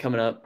coming 0.00 0.20
up, 0.20 0.44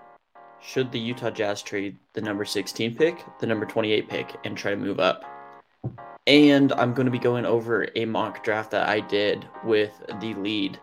should 0.61 0.91
the 0.93 0.99
Utah 0.99 1.31
Jazz 1.31 1.63
trade 1.63 1.97
the 2.13 2.21
number 2.21 2.45
16 2.45 2.97
pick, 2.97 3.25
the 3.39 3.47
number 3.47 3.65
28 3.65 4.09
pick, 4.09 4.37
and 4.45 4.57
try 4.57 4.73
to 4.73 4.77
move 4.77 5.01
up? 5.01 5.25
And 6.27 6.73
I'm 6.73 6.95
going 6.95 7.07
to 7.07 7.13
be 7.13 7.19
going 7.19 7.47
over 7.47 7.89
a 7.97 8.05
mock 8.05 8.43
draft 8.43 8.71
that 8.73 8.89
I 8.89 9.01
did 9.01 9.47
with 9.65 9.93
the 10.21 10.35
lead 10.35 10.79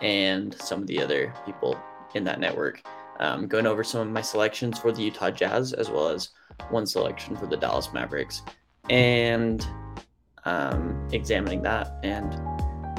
and 0.00 0.54
some 0.60 0.82
of 0.82 0.86
the 0.86 1.02
other 1.02 1.34
people 1.44 1.78
in 2.14 2.24
that 2.24 2.40
network. 2.40 2.82
Um, 3.18 3.46
going 3.46 3.66
over 3.66 3.82
some 3.82 4.02
of 4.02 4.12
my 4.12 4.20
selections 4.20 4.78
for 4.78 4.92
the 4.92 5.02
Utah 5.02 5.30
Jazz 5.30 5.72
as 5.72 5.90
well 5.90 6.08
as 6.08 6.30
one 6.70 6.86
selection 6.86 7.36
for 7.36 7.46
the 7.46 7.56
Dallas 7.56 7.92
Mavericks, 7.92 8.42
and 8.90 9.66
um, 10.44 11.08
examining 11.12 11.62
that 11.62 11.98
and 12.02 12.38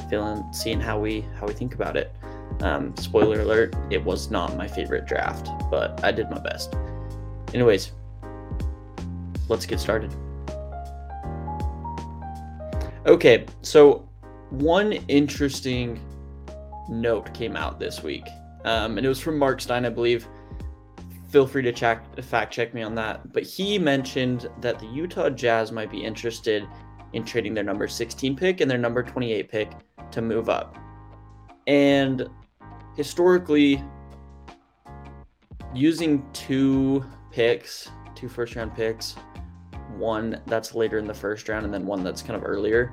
feeling, 0.10 0.44
seeing 0.52 0.80
how 0.80 1.00
we 1.00 1.22
how 1.40 1.46
we 1.46 1.54
think 1.54 1.76
about 1.76 1.96
it. 1.96 2.12
Um, 2.62 2.96
spoiler 2.98 3.42
alert: 3.42 3.76
it 3.90 4.04
was 4.04 4.32
not 4.32 4.58
my 4.58 4.68
favorite 4.68 5.06
draft, 5.06 5.50
but 5.70 6.04
I 6.04 6.12
did 6.12 6.30
my 6.30 6.40
best. 6.40 6.76
Anyways, 7.54 7.92
let's 9.48 9.66
get 9.66 9.80
started. 9.80 10.14
Okay, 13.06 13.46
so 13.62 14.10
one 14.50 14.94
interesting 15.08 16.00
note 16.90 17.34
came 17.34 17.56
out 17.56 17.80
this 17.80 18.04
week, 18.04 18.28
um, 18.66 18.98
and 18.98 19.06
it 19.06 19.10
was 19.10 19.20
from 19.20 19.38
Mark 19.38 19.62
Stein, 19.62 19.86
I 19.86 19.90
believe. 19.90 20.28
Feel 21.30 21.46
free 21.46 21.62
to 21.62 21.72
check, 21.72 22.04
fact 22.24 22.54
check 22.54 22.74
me 22.74 22.82
on 22.82 22.96
that. 22.96 23.34
But 23.34 23.44
he 23.44 23.78
mentioned 23.78 24.50
that 24.62 24.80
the 24.80 24.88
Utah 24.88 25.30
Jazz 25.30 25.72
might 25.72 25.92
be 25.92 26.04
interested 26.04 26.68
in 27.14 27.24
trading 27.24 27.54
their 27.54 27.64
number 27.64 27.88
16 27.88 28.36
pick 28.36 28.62
and 28.62 28.70
their 28.70 28.78
number 28.78 29.04
28 29.04 29.50
pick 29.50 29.72
to 30.12 30.22
move 30.22 30.50
up. 30.50 30.78
And 31.68 32.28
historically, 32.98 33.82
using 35.74 36.28
two 36.34 37.06
picks, 37.32 37.92
two 38.16 38.28
first 38.28 38.56
round 38.56 38.76
picks, 38.76 39.16
one 39.96 40.42
that's 40.48 40.74
later 40.74 40.98
in 40.98 41.06
the 41.06 41.14
first 41.14 41.48
round 41.48 41.64
and 41.64 41.74
then 41.74 41.86
one 41.86 42.04
that's 42.04 42.24
kind 42.24 42.36
of 42.36 42.44
earlier, 42.44 42.92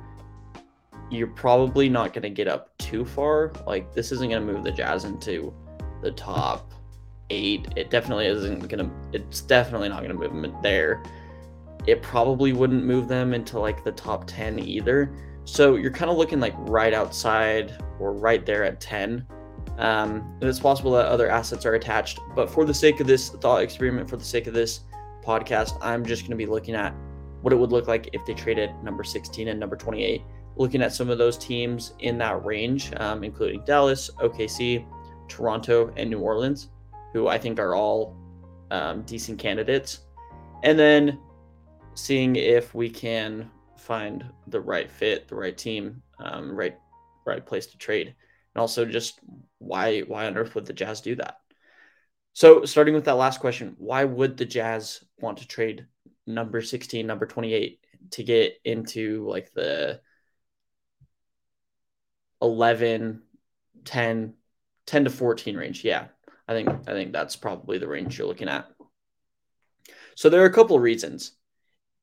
you're 1.11 1.27
probably 1.29 1.89
not 1.89 2.13
going 2.13 2.23
to 2.23 2.31
get 2.31 2.47
up 2.47 2.77
too 2.77 3.05
far. 3.05 3.51
Like, 3.67 3.95
this 3.95 4.13
isn't 4.13 4.29
going 4.29 4.47
to 4.47 4.53
move 4.53 4.63
the 4.63 4.71
Jazz 4.71 5.05
into 5.05 5.55
the 6.03 6.13
top 6.13 6.75
eight. 7.31 7.69
It 7.75 7.89
definitely 7.89 8.27
isn't 8.27 8.69
going 8.69 8.91
to, 8.91 8.91
it's 9.13 9.41
definitely 9.41 9.89
not 9.89 10.03
going 10.03 10.13
to 10.13 10.19
move 10.19 10.43
them 10.43 10.55
there. 10.63 11.03
It 11.87 12.03
probably 12.03 12.53
wouldn't 12.53 12.85
move 12.85 13.09
them 13.09 13.33
into 13.33 13.59
like 13.59 13.85
the 13.85 13.93
top 13.93 14.27
10 14.27 14.59
either. 14.59 15.15
So 15.47 15.77
you're 15.77 15.91
kind 15.91 16.11
of 16.11 16.19
looking 16.19 16.41
like 16.41 16.55
right 16.59 16.93
outside 16.93 17.73
or 17.99 18.13
right 18.13 18.45
there 18.45 18.65
at 18.65 18.81
10. 18.81 19.27
Um, 19.79 20.39
it's 20.41 20.61
possible 20.61 20.93
that 20.93 21.07
other 21.07 21.29
assets 21.29 21.67
are 21.67 21.75
attached, 21.75 22.21
but 22.35 22.49
for 22.49 22.65
the 22.65 22.75
sake 22.75 23.01
of 23.01 23.07
this 23.07 23.31
thought 23.31 23.63
experiment, 23.63 24.09
for 24.09 24.17
the 24.17 24.25
sake 24.25 24.47
of 24.47 24.55
this 24.55 24.81
podcast, 25.25 25.77
I'm 25.81 26.05
just 26.05 26.23
going 26.23 26.31
to 26.31 26.37
be 26.37 26.47
looking 26.47 26.75
at 26.75 26.95
what 27.43 27.53
it 27.53 27.57
would 27.57 27.73
look 27.73 27.89
like 27.89 28.09
if 28.13 28.25
they 28.25 28.35
traded 28.35 28.71
number 28.83 29.05
16 29.05 29.49
and 29.49 29.59
number 29.59 29.77
28. 29.77 30.23
Looking 30.57 30.83
at 30.83 30.93
some 30.93 31.11
of 31.11 31.19
those 31.19 31.37
teams 31.37 31.95
in 31.99 32.17
that 32.19 32.45
range, 32.45 32.93
um, 32.99 33.25
including 33.25 33.65
Dallas, 33.65 34.11
OKC, 34.21 34.87
Toronto, 35.29 35.93
and 35.97 36.09
New 36.09 36.21
Orleans, 36.21 36.69
who 37.13 37.29
I 37.29 37.39
think 37.39 37.59
are 37.59 37.75
all 37.75 38.17
um, 38.71 39.03
decent 39.03 39.39
candidates. 39.39 40.01
And 40.63 40.79
then 40.79 41.19
seeing 41.95 42.37
if 42.37 42.75
we 42.75 42.89
can 42.89 43.51
find 43.77 44.25
the 44.47 44.61
right 44.61 44.91
fit, 44.91 45.29
the 45.29 45.35
right 45.35 45.57
team, 45.57 46.03
um, 46.21 46.57
right 46.57 46.77
right 47.27 47.45
place 47.45 47.67
to 47.67 47.79
trade, 47.79 48.15
and 48.55 48.61
also 48.61 48.85
just 48.85 49.21
why 49.59 50.01
why 50.01 50.27
on 50.27 50.37
earth 50.37 50.55
would 50.55 50.67
the 50.67 50.73
Jazz 50.73 51.01
do 51.01 51.17
that? 51.17 51.39
So 52.33 52.65
starting 52.65 52.95
with 52.95 53.05
that 53.05 53.17
last 53.17 53.41
question, 53.41 53.75
why 53.79 54.05
would 54.05 54.37
the 54.37 54.45
Jazz 54.45 55.05
want 55.21 55.39
to 55.39 55.47
trade 55.47 55.87
number 56.27 56.61
16, 56.61 57.07
number 57.07 57.27
28 57.27 57.81
to 58.11 58.23
get 58.25 58.55
into 58.65 59.29
like 59.29 59.53
the 59.53 60.01
11, 62.43 63.23
10, 63.85 64.35
10 64.87 65.05
to 65.05 65.11
14 65.11 65.57
range? 65.57 65.85
Yeah. 65.85 66.09
I 66.47 66.53
think 66.53 66.69
I 66.69 66.93
think 66.93 67.13
that's 67.13 67.37
probably 67.37 67.79
the 67.79 67.89
range 67.89 68.19
you're 68.19 68.27
looking 68.27 68.49
at. 68.49 68.69
So 70.15 70.29
there 70.29 70.43
are 70.43 70.47
a 70.47 70.53
couple 70.53 70.77
of 70.77 70.83
reasons. 70.83 71.33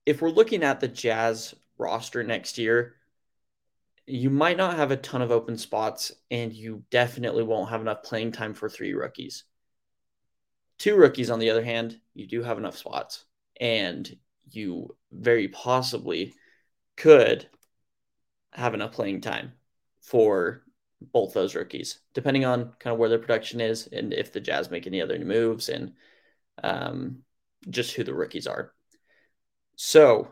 If 0.05 0.21
we're 0.21 0.29
looking 0.29 0.63
at 0.63 0.79
the 0.79 0.87
Jazz 0.87 1.53
roster 1.77 2.23
next 2.23 2.57
year, 2.57 2.95
you 4.05 4.29
might 4.29 4.57
not 4.57 4.75
have 4.75 4.91
a 4.91 4.97
ton 4.97 5.21
of 5.21 5.31
open 5.31 5.57
spots, 5.57 6.11
and 6.29 6.51
you 6.51 6.83
definitely 6.89 7.43
won't 7.43 7.69
have 7.69 7.81
enough 7.81 8.03
playing 8.03 8.31
time 8.31 8.53
for 8.53 8.69
three 8.69 8.93
rookies. 8.93 9.43
Two 10.77 10.95
rookies, 10.95 11.29
on 11.29 11.39
the 11.39 11.49
other 11.49 11.63
hand, 11.63 11.99
you 12.13 12.27
do 12.27 12.41
have 12.43 12.57
enough 12.57 12.77
spots, 12.77 13.25
and 13.59 14.09
you 14.49 14.95
very 15.11 15.47
possibly 15.47 16.33
could 16.97 17.47
have 18.51 18.73
enough 18.73 18.91
playing 18.91 19.21
time 19.21 19.53
for 20.01 20.63
both 21.13 21.33
those 21.33 21.55
rookies, 21.55 21.99
depending 22.13 22.45
on 22.45 22.73
kind 22.79 22.93
of 22.93 22.99
where 22.99 23.09
their 23.09 23.19
production 23.19 23.61
is 23.61 23.87
and 23.87 24.13
if 24.13 24.31
the 24.31 24.39
Jazz 24.39 24.69
make 24.69 24.87
any 24.87 25.01
other 25.01 25.17
moves 25.19 25.69
and 25.69 25.93
um, 26.63 27.23
just 27.69 27.93
who 27.93 28.03
the 28.03 28.13
rookies 28.13 28.47
are. 28.47 28.73
So 29.75 30.27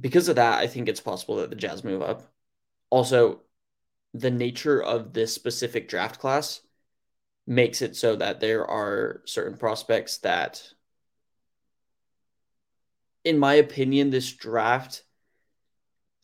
because 0.00 0.28
of 0.28 0.36
that, 0.36 0.58
I 0.58 0.66
think 0.66 0.88
it's 0.88 1.00
possible 1.00 1.36
that 1.36 1.50
the 1.50 1.56
Jazz 1.56 1.84
move 1.84 2.02
up. 2.02 2.22
Also, 2.90 3.42
the 4.14 4.30
nature 4.30 4.82
of 4.82 5.12
this 5.12 5.34
specific 5.34 5.88
draft 5.88 6.20
class 6.20 6.60
makes 7.46 7.82
it 7.82 7.96
so 7.96 8.16
that 8.16 8.40
there 8.40 8.66
are 8.66 9.22
certain 9.24 9.56
prospects 9.56 10.18
that, 10.18 10.62
in 13.24 13.38
my 13.38 13.54
opinion, 13.54 14.10
this 14.10 14.32
draft, 14.32 15.02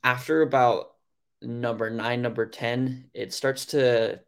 after 0.02 0.42
about 0.42 0.92
number 1.40 1.90
nine, 1.90 2.22
number 2.22 2.46
10, 2.46 3.10
it 3.14 3.32
starts 3.32 3.66
to 3.66 4.20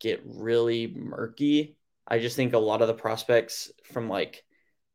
get 0.00 0.22
really 0.24 0.88
murky. 0.88 1.76
I 2.06 2.18
just 2.18 2.36
think 2.36 2.52
a 2.52 2.58
lot 2.58 2.82
of 2.82 2.88
the 2.88 2.94
prospects 2.94 3.72
from 3.84 4.08
like 4.08 4.44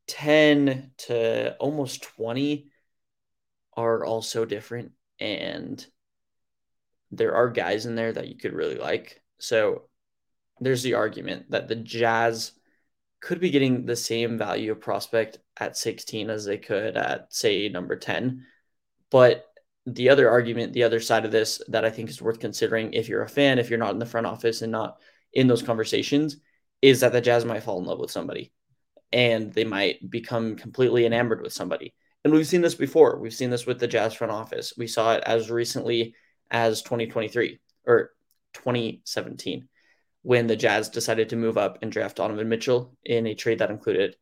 10 0.07 0.91
to 0.97 1.55
almost 1.55 2.03
20 2.03 2.68
are 3.83 4.05
all 4.05 4.21
so 4.21 4.45
different 4.45 4.91
and 5.19 5.85
there 7.11 7.35
are 7.35 7.49
guys 7.49 7.85
in 7.85 7.95
there 7.95 8.11
that 8.11 8.27
you 8.27 8.37
could 8.37 8.53
really 8.53 8.77
like. 8.77 9.21
So 9.39 9.83
there's 10.59 10.83
the 10.83 10.93
argument 10.93 11.51
that 11.51 11.67
the 11.67 11.75
Jazz 11.75 12.51
could 13.21 13.39
be 13.39 13.49
getting 13.49 13.85
the 13.85 13.95
same 13.95 14.37
value 14.37 14.71
of 14.71 14.79
prospect 14.79 15.39
at 15.57 15.77
16 15.77 16.29
as 16.29 16.45
they 16.45 16.57
could 16.57 16.95
at 16.95 17.33
say 17.33 17.67
number 17.69 17.95
10. 17.95 18.45
But 19.09 19.45
the 19.85 20.09
other 20.09 20.29
argument, 20.29 20.73
the 20.73 20.83
other 20.83 20.99
side 20.99 21.25
of 21.25 21.31
this 21.31 21.61
that 21.69 21.83
I 21.83 21.89
think 21.89 22.09
is 22.09 22.21
worth 22.21 22.39
considering 22.39 22.93
if 22.93 23.09
you're 23.09 23.23
a 23.23 23.29
fan, 23.29 23.59
if 23.59 23.69
you're 23.69 23.79
not 23.79 23.93
in 23.93 23.99
the 23.99 24.05
front 24.05 24.27
office 24.27 24.61
and 24.61 24.71
not 24.71 24.99
in 25.33 25.47
those 25.47 25.63
conversations, 25.63 26.37
is 26.81 27.01
that 27.01 27.11
the 27.11 27.21
Jazz 27.21 27.43
might 27.43 27.63
fall 27.63 27.79
in 27.79 27.85
love 27.85 27.99
with 27.99 28.11
somebody 28.11 28.51
and 29.11 29.51
they 29.51 29.63
might 29.63 30.07
become 30.09 30.55
completely 30.55 31.05
enamored 31.05 31.41
with 31.41 31.53
somebody. 31.53 31.93
And 32.23 32.33
we've 32.33 32.47
seen 32.47 32.61
this 32.61 32.75
before. 32.75 33.17
We've 33.17 33.33
seen 33.33 33.49
this 33.49 33.65
with 33.65 33.79
the 33.79 33.87
Jazz 33.87 34.13
front 34.13 34.33
office. 34.33 34.73
We 34.77 34.87
saw 34.87 35.13
it 35.13 35.23
as 35.25 35.49
recently 35.49 36.15
as 36.51 36.81
2023 36.81 37.59
or 37.85 38.11
2017 38.53 39.67
when 40.21 40.47
the 40.47 40.55
Jazz 40.55 40.89
decided 40.89 41.29
to 41.29 41.37
move 41.37 41.57
up 41.57 41.79
and 41.81 41.91
draft 41.91 42.17
Donovan 42.17 42.49
Mitchell 42.49 42.95
in 43.05 43.25
a 43.25 43.35
trade 43.35 43.59
that 43.59 43.71
included 43.71 44.17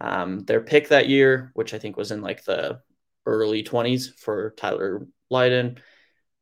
um, 0.00 0.40
their 0.40 0.62
pick 0.62 0.88
that 0.88 1.08
year, 1.08 1.50
which 1.54 1.74
I 1.74 1.78
think 1.78 1.96
was 1.96 2.10
in 2.10 2.22
like 2.22 2.44
the 2.44 2.80
early 3.26 3.62
20s 3.62 4.18
for 4.18 4.54
Tyler 4.56 5.06
Lydon, 5.30 5.78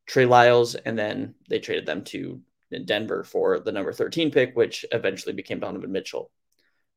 Trey 0.07 0.25
Lyles, 0.25 0.75
and 0.75 0.97
then 0.97 1.35
they 1.49 1.59
traded 1.59 1.85
them 1.85 2.03
to 2.05 2.41
Denver 2.85 3.23
for 3.23 3.59
the 3.59 3.71
number 3.71 3.91
13 3.91 4.31
pick, 4.31 4.55
which 4.55 4.85
eventually 4.91 5.33
became 5.33 5.59
Donovan 5.59 5.91
Mitchell 5.91 6.31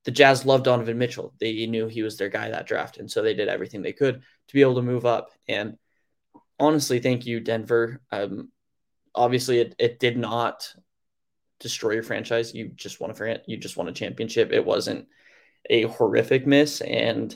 the 0.04 0.10
Jazz 0.10 0.44
loved 0.44 0.64
Donovan 0.64 0.98
Mitchell. 0.98 1.34
They 1.40 1.66
knew 1.66 1.86
he 1.86 2.02
was 2.02 2.16
their 2.16 2.28
guy 2.28 2.50
that 2.50 2.66
draft. 2.66 2.98
And 2.98 3.10
so 3.10 3.22
they 3.22 3.34
did 3.34 3.48
everything 3.48 3.82
they 3.82 3.92
could 3.92 4.16
to 4.16 4.54
be 4.54 4.60
able 4.60 4.76
to 4.76 4.82
move 4.82 5.06
up. 5.06 5.30
And 5.48 5.78
honestly, 6.58 7.00
thank 7.00 7.26
you, 7.26 7.40
Denver. 7.40 8.02
Um, 8.12 8.50
obviously, 9.14 9.60
it, 9.60 9.74
it 9.78 9.98
did 9.98 10.18
not 10.18 10.74
destroy 11.58 11.92
your 11.92 12.02
franchise. 12.02 12.54
You 12.54 12.68
just 12.68 13.00
won 13.00 13.10
a 13.10 13.38
you 13.46 13.56
just 13.56 13.76
won 13.76 13.88
a 13.88 13.92
championship. 13.92 14.52
It 14.52 14.64
wasn't 14.64 15.08
a 15.70 15.82
horrific 15.84 16.46
miss. 16.46 16.82
And 16.82 17.34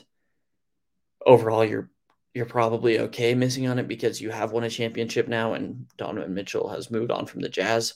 overall, 1.25 1.65
you're 1.65 1.89
you're 2.35 2.45
probably 2.45 2.99
okay 2.99 3.33
missing 3.33 3.67
on 3.67 3.79
it 3.79 3.87
because 3.87 4.21
you 4.21 4.29
have 4.29 4.51
won 4.51 4.63
a 4.63 4.69
championship 4.69 5.27
now 5.27 5.53
and 5.53 5.87
Donovan 5.97 6.35
Mitchell 6.35 6.69
has 6.69 6.91
moved 6.91 7.09
on 7.09 7.25
from 7.25 7.41
the 7.41 7.49
Jazz. 7.49 7.95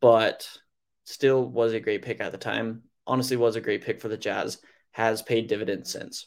But 0.00 0.48
still 1.04 1.44
was 1.44 1.74
a 1.74 1.80
great 1.80 2.02
pick 2.02 2.22
at 2.22 2.32
the 2.32 2.38
time 2.38 2.84
honestly 3.06 3.36
was 3.36 3.56
a 3.56 3.60
great 3.60 3.84
pick 3.84 4.00
for 4.00 4.08
the 4.08 4.16
Jazz, 4.16 4.58
has 4.92 5.22
paid 5.22 5.48
dividends 5.48 5.90
since. 5.90 6.26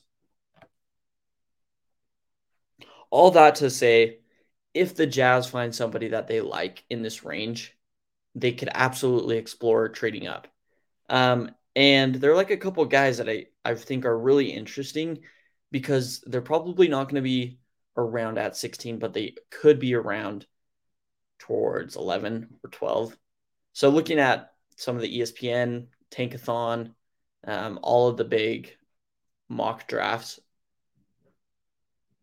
All 3.10 3.32
that 3.32 3.56
to 3.56 3.70
say, 3.70 4.20
if 4.74 4.96
the 4.96 5.08
Jazz 5.08 5.48
find 5.48 5.74
somebody 5.74 6.10
that 6.10 6.28
they 6.28 6.42
like 6.42 6.84
in 6.90 7.02
this 7.02 7.24
range, 7.24 7.78
they 8.34 8.52
could 8.52 8.70
absolutely 8.74 9.38
explore 9.38 9.88
trading 9.90 10.28
up. 10.28 10.48
Um, 11.10 11.52
and 11.76 12.16
they're 12.16 12.36
like 12.36 12.52
a 12.52 12.58
couple 12.58 12.84
guys 12.86 13.18
that 13.18 13.30
I, 13.30 13.46
I 13.64 13.76
think 13.76 14.06
are 14.06 14.18
really 14.18 14.52
interesting 14.52 15.20
because 15.72 16.22
they're 16.26 16.42
probably 16.42 16.88
not 16.88 17.06
going 17.06 17.16
to 17.16 17.22
be 17.22 17.60
around 17.98 18.38
at 18.38 18.58
16, 18.58 19.00
but 19.00 19.14
they 19.14 19.36
could 19.50 19.80
be 19.80 19.94
around 19.94 20.46
towards 21.40 21.96
11 21.96 22.48
or 22.64 22.70
12. 22.70 23.18
So 23.74 23.90
looking 23.90 24.20
at 24.20 24.52
some 24.78 24.96
of 24.96 25.02
the 25.02 25.20
ESPN, 25.20 25.88
Tankathon, 26.16 26.94
um, 27.46 27.80
all 27.82 28.08
of 28.08 28.18
the 28.18 28.24
big 28.24 28.76
mock 29.50 29.88
drafts, 29.88 30.40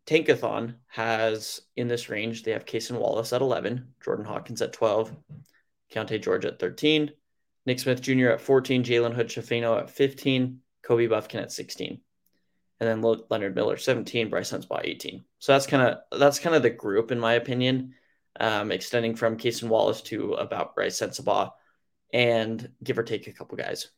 Tankathon 0.05 0.75
has 0.87 1.61
in 1.75 1.87
this 1.87 2.09
range, 2.09 2.43
they 2.43 2.51
have 2.51 2.65
Cason 2.65 2.97
Wallace 2.97 3.31
at 3.31 3.41
11, 3.41 3.93
Jordan 4.03 4.25
Hawkins 4.25 4.61
at 4.61 4.73
12, 4.73 5.15
Keyonte 5.93 6.21
George 6.21 6.45
at 6.45 6.59
13, 6.59 7.11
Nick 7.65 7.79
Smith 7.79 8.01
Jr. 8.01 8.29
at 8.29 8.41
14, 8.41 8.83
Jalen 8.83 9.13
Hood 9.13 9.27
Schifino 9.27 9.79
at 9.79 9.89
15, 9.89 10.59
Kobe 10.83 11.07
Bufkin 11.07 11.41
at 11.41 11.51
16, 11.53 12.01
and 12.79 12.89
then 12.89 13.01
Leonard 13.29 13.55
Miller 13.55 13.77
17, 13.77 14.29
Brice 14.29 14.51
Sensabaugh 14.51 14.81
18. 14.83 15.23
So 15.39 15.53
that's 15.53 15.67
kind 15.67 15.87
of 15.87 16.19
that's 16.19 16.39
kind 16.39 16.55
of 16.55 16.63
the 16.63 16.69
group 16.69 17.11
in 17.11 17.19
my 17.19 17.33
opinion, 17.33 17.93
um, 18.39 18.71
extending 18.73 19.15
from 19.15 19.37
Cason 19.37 19.69
Wallace 19.69 20.01
to 20.03 20.33
about 20.33 20.75
Brice 20.75 20.99
Sensabaugh, 20.99 21.51
and 22.13 22.69
give 22.83 22.97
or 22.97 23.03
take 23.03 23.27
a 23.27 23.33
couple 23.33 23.57
guys. 23.57 23.89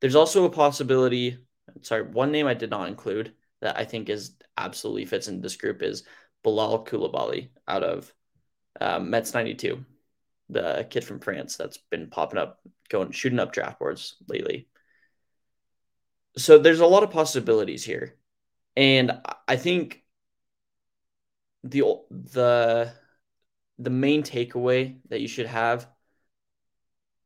There's 0.00 0.16
also 0.16 0.44
a 0.44 0.50
possibility. 0.50 1.38
Sorry, 1.82 2.02
one 2.02 2.32
name 2.32 2.46
I 2.46 2.54
did 2.54 2.70
not 2.70 2.88
include 2.88 3.34
that 3.60 3.78
I 3.78 3.84
think 3.84 4.08
is 4.08 4.34
absolutely 4.56 5.04
fits 5.04 5.28
in 5.28 5.40
this 5.40 5.56
group 5.56 5.82
is 5.82 6.04
Bilal 6.42 6.84
Coulibaly 6.84 7.50
out 7.68 7.82
of 7.82 8.12
um, 8.80 9.10
Mets 9.10 9.34
92, 9.34 9.84
the 10.48 10.86
kid 10.90 11.04
from 11.04 11.20
France 11.20 11.56
that's 11.56 11.78
been 11.90 12.10
popping 12.10 12.38
up, 12.38 12.60
going 12.88 13.12
shooting 13.12 13.38
up 13.38 13.52
draft 13.52 13.78
boards 13.78 14.16
lately. 14.28 14.68
So 16.36 16.58
there's 16.58 16.80
a 16.80 16.86
lot 16.86 17.04
of 17.04 17.10
possibilities 17.10 17.84
here, 17.84 18.16
and 18.76 19.20
I 19.46 19.56
think 19.56 20.02
the 21.62 21.84
the 22.10 22.92
the 23.78 23.90
main 23.90 24.22
takeaway 24.22 24.98
that 25.08 25.20
you 25.20 25.28
should 25.28 25.46
have 25.46 25.88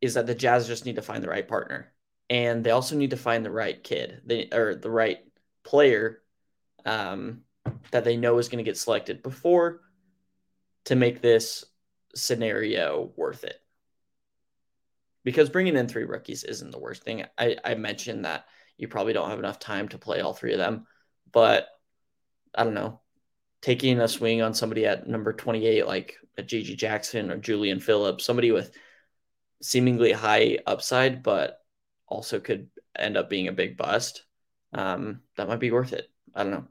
is 0.01 0.15
that 0.15 0.27
the 0.27 0.35
Jazz 0.35 0.67
just 0.67 0.85
need 0.85 0.97
to 0.97 1.03
find 1.03 1.23
the 1.23 1.29
right 1.29 1.47
partner, 1.47 1.93
and 2.31 2.63
they 2.65 2.71
also 2.71 2.97
need 2.97 3.11
to 3.11 3.17
find 3.17 3.45
the 3.45 3.51
right 3.51 3.83
kid, 3.83 4.23
they 4.25 4.49
or 4.53 4.75
the 4.75 4.91
right 4.91 5.19
player 5.65 6.23
um, 6.85 7.43
that 7.91 8.05
they 8.05 8.17
know 8.17 8.39
is 8.39 8.49
going 8.49 8.65
to 8.65 8.69
get 8.69 8.79
selected 8.79 9.23
before 9.23 9.81
to 10.85 10.97
make 10.97 11.21
this 11.21 11.65
scenario 12.15 13.13
worth 13.17 13.45
it. 13.45 13.61
Because 15.25 15.51
bringing 15.51 15.77
in 15.77 15.89
three 15.89 16.05
rookies 16.05 16.45
isn't 16.45 16.71
the 16.71 16.79
worst 16.79 17.03
thing. 17.03 17.25
I, 17.37 17.57
I 17.63 17.75
mentioned 17.75 18.25
that 18.25 18.47
you 18.79 18.89
probably 18.89 19.13
don't 19.13 19.29
have 19.29 19.39
enough 19.39 19.59
time 19.59 19.89
to 19.89 19.99
play 19.99 20.21
all 20.21 20.33
three 20.33 20.53
of 20.53 20.59
them, 20.59 20.87
but 21.33 21.69
I 22.55 22.65
don't 22.65 22.75
know. 22.75 23.01
Taking 23.61 24.01
a 24.01 24.09
swing 24.09 24.41
on 24.41 24.55
somebody 24.55 24.87
at 24.87 25.09
number 25.09 25.33
28, 25.33 25.87
like 25.87 26.17
a 26.39 26.43
GG 26.43 26.77
Jackson 26.77 27.31
or 27.31 27.37
Julian 27.37 27.81
Phillips, 27.81 28.25
somebody 28.25 28.53
with 28.53 28.71
seemingly 29.63 30.13
high 30.13 30.59
upside, 30.67 31.23
but 31.23 31.61
also 32.07 32.41
could 32.41 32.69
end 32.97 33.17
up 33.17 33.29
being 33.29 33.49
a 33.49 33.53
big 33.53 33.77
bust, 33.77 34.25
um, 34.73 35.21
that 35.37 35.49
might 35.49 35.61
be 35.61 35.71
worth 35.71 35.93
it. 35.93 36.11
I 36.35 36.43
don't 36.43 36.53
know. 36.53 36.65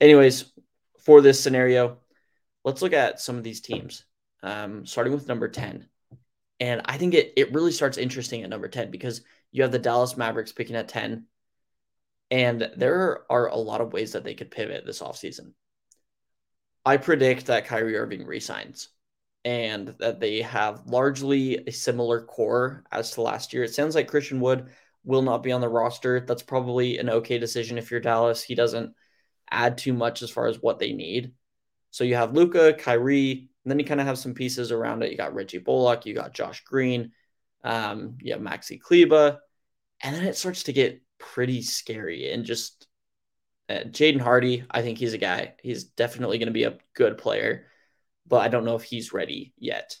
Anyways, 0.00 0.52
for 1.04 1.20
this 1.20 1.40
scenario, 1.42 1.98
let's 2.64 2.82
look 2.82 2.92
at 2.92 3.20
some 3.20 3.36
of 3.36 3.44
these 3.44 3.60
teams, 3.60 4.04
um, 4.42 4.86
starting 4.86 5.12
with 5.12 5.28
number 5.28 5.48
10. 5.48 5.88
And 6.60 6.82
I 6.84 6.98
think 6.98 7.14
it, 7.14 7.32
it 7.36 7.52
really 7.52 7.72
starts 7.72 7.98
interesting 7.98 8.42
at 8.42 8.50
number 8.50 8.68
10 8.68 8.90
because 8.90 9.22
you 9.52 9.62
have 9.62 9.72
the 9.72 9.78
Dallas 9.78 10.16
Mavericks 10.16 10.52
picking 10.52 10.76
at 10.76 10.88
10. 10.88 11.26
And 12.30 12.70
there 12.76 13.24
are 13.30 13.48
a 13.48 13.56
lot 13.56 13.80
of 13.80 13.92
ways 13.92 14.12
that 14.12 14.24
they 14.24 14.34
could 14.34 14.50
pivot 14.50 14.84
this 14.84 15.00
offseason. 15.00 15.52
I 16.84 16.96
predict 16.96 17.46
that 17.46 17.66
Kyrie 17.66 17.96
Irving 17.96 18.26
resigns 18.26 18.88
and 19.44 19.94
that 19.98 20.20
they 20.20 20.42
have 20.42 20.86
largely 20.86 21.58
a 21.66 21.72
similar 21.72 22.22
core 22.22 22.84
as 22.92 23.12
to 23.12 23.22
last 23.22 23.52
year. 23.52 23.64
It 23.64 23.74
sounds 23.74 23.94
like 23.94 24.08
Christian 24.08 24.40
Wood 24.40 24.68
will 25.04 25.22
not 25.22 25.42
be 25.42 25.52
on 25.52 25.60
the 25.60 25.68
roster. 25.68 26.20
That's 26.20 26.42
probably 26.42 26.98
an 26.98 27.08
okay 27.08 27.38
decision 27.38 27.78
if 27.78 27.90
you're 27.90 28.00
Dallas. 28.00 28.42
He 28.42 28.54
doesn't 28.54 28.94
add 29.50 29.78
too 29.78 29.92
much 29.92 30.22
as 30.22 30.30
far 30.30 30.46
as 30.46 30.60
what 30.60 30.78
they 30.78 30.92
need. 30.92 31.32
So 31.90 32.04
you 32.04 32.16
have 32.16 32.34
Luka, 32.34 32.74
Kyrie, 32.74 33.48
and 33.64 33.70
then 33.70 33.78
you 33.78 33.84
kind 33.84 34.00
of 34.00 34.06
have 34.06 34.18
some 34.18 34.34
pieces 34.34 34.72
around 34.72 35.02
it. 35.02 35.10
You 35.10 35.16
got 35.16 35.34
Reggie 35.34 35.58
Bullock, 35.58 36.04
you 36.04 36.14
got 36.14 36.34
Josh 36.34 36.62
Green, 36.64 37.12
um, 37.64 38.18
you 38.20 38.32
have 38.32 38.42
Maxi 38.42 38.78
Kleber, 38.78 39.38
and 40.02 40.14
then 40.14 40.24
it 40.24 40.36
starts 40.36 40.64
to 40.64 40.72
get 40.72 41.02
pretty 41.18 41.62
scary. 41.62 42.30
And 42.30 42.44
just 42.44 42.86
uh, 43.68 43.84
Jaden 43.86 44.20
Hardy, 44.20 44.64
I 44.70 44.82
think 44.82 44.98
he's 44.98 45.14
a 45.14 45.18
guy. 45.18 45.54
He's 45.62 45.84
definitely 45.84 46.38
going 46.38 46.46
to 46.48 46.52
be 46.52 46.64
a 46.64 46.78
good 46.94 47.18
player, 47.18 47.66
but 48.28 48.42
I 48.42 48.48
don't 48.48 48.64
know 48.64 48.76
if 48.76 48.82
he's 48.82 49.12
ready 49.12 49.52
yet. 49.58 49.96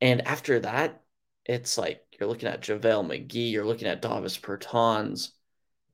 And 0.00 0.26
after 0.26 0.60
that, 0.60 1.02
it's 1.44 1.78
like 1.78 2.02
you're 2.18 2.28
looking 2.28 2.48
at 2.48 2.62
JaVale 2.62 3.06
McGee, 3.06 3.52
you're 3.52 3.66
looking 3.66 3.88
at 3.88 4.02
Davis 4.02 4.38
Bertans, 4.38 5.30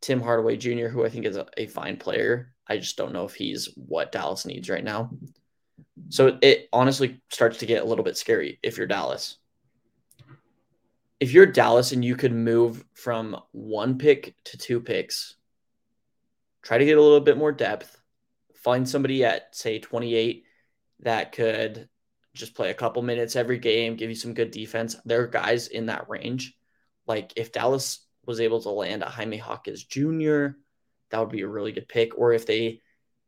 Tim 0.00 0.20
Hardaway 0.20 0.56
Jr., 0.56 0.88
who 0.88 1.04
I 1.04 1.08
think 1.08 1.26
is 1.26 1.36
a, 1.36 1.46
a 1.56 1.66
fine 1.66 1.96
player. 1.96 2.54
I 2.66 2.78
just 2.78 2.96
don't 2.96 3.12
know 3.12 3.24
if 3.24 3.34
he's 3.34 3.68
what 3.76 4.12
Dallas 4.12 4.46
needs 4.46 4.70
right 4.70 4.84
now. 4.84 5.10
So 6.08 6.38
it 6.40 6.68
honestly 6.72 7.20
starts 7.30 7.58
to 7.58 7.66
get 7.66 7.82
a 7.82 7.86
little 7.86 8.04
bit 8.04 8.16
scary 8.16 8.58
if 8.62 8.78
you're 8.78 8.86
Dallas. 8.86 9.38
If 11.20 11.32
you're 11.32 11.46
Dallas 11.46 11.92
and 11.92 12.04
you 12.04 12.16
could 12.16 12.32
move 12.32 12.84
from 12.94 13.36
one 13.52 13.98
pick 13.98 14.34
to 14.44 14.58
two 14.58 14.80
picks, 14.80 15.36
try 16.62 16.78
to 16.78 16.84
get 16.84 16.98
a 16.98 17.02
little 17.02 17.20
bit 17.20 17.36
more 17.36 17.52
depth, 17.52 18.00
find 18.54 18.88
somebody 18.88 19.24
at, 19.24 19.54
say, 19.54 19.78
28 19.78 20.44
that 21.02 21.32
could 21.32 21.88
just 22.34 22.54
play 22.54 22.70
a 22.70 22.74
couple 22.74 23.02
minutes 23.02 23.36
every 23.36 23.58
game, 23.58 23.96
give 23.96 24.08
you 24.08 24.16
some 24.16 24.34
good 24.34 24.50
defense. 24.50 24.96
There 25.04 25.22
are 25.22 25.26
guys 25.26 25.68
in 25.68 25.86
that 25.86 26.08
range. 26.08 26.54
Like 27.06 27.32
if 27.36 27.52
Dallas 27.52 28.06
was 28.24 28.40
able 28.40 28.62
to 28.62 28.70
land 28.70 29.02
a 29.02 29.08
Jaime 29.08 29.36
Jaquez 29.36 29.84
Jr., 29.84 30.48
that 31.10 31.18
would 31.20 31.30
be 31.30 31.42
a 31.42 31.48
really 31.48 31.72
good 31.72 31.88
pick. 31.88 32.18
Or 32.18 32.32
if 32.32 32.46
they 32.46 32.80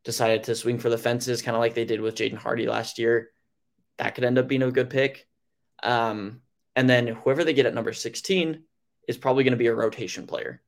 decided 0.03 0.43
to 0.43 0.55
swing 0.55 0.79
for 0.79 0.89
the 0.89 0.97
fences, 0.97 1.41
kind 1.41 1.55
of 1.55 1.61
like 1.61 1.75
they 1.75 1.85
did 1.85 2.01
with 2.01 2.15
Jaden 2.15 2.37
Hardy 2.37 2.67
last 2.67 2.97
year, 2.97 3.29
that 3.97 4.15
could 4.15 4.23
end 4.23 4.37
up 4.37 4.47
being 4.47 4.63
a 4.63 4.71
good 4.71 4.89
pick. 4.89 5.27
Um, 5.83 6.41
and 6.75 6.89
then 6.89 7.07
whoever 7.07 7.43
they 7.43 7.53
get 7.53 7.65
at 7.65 7.73
number 7.73 7.93
16 7.93 8.63
is 9.07 9.17
probably 9.17 9.43
going 9.43 9.51
to 9.51 9.57
be 9.57 9.67
a 9.67 9.75
rotation 9.75 10.25
player. 10.25 10.61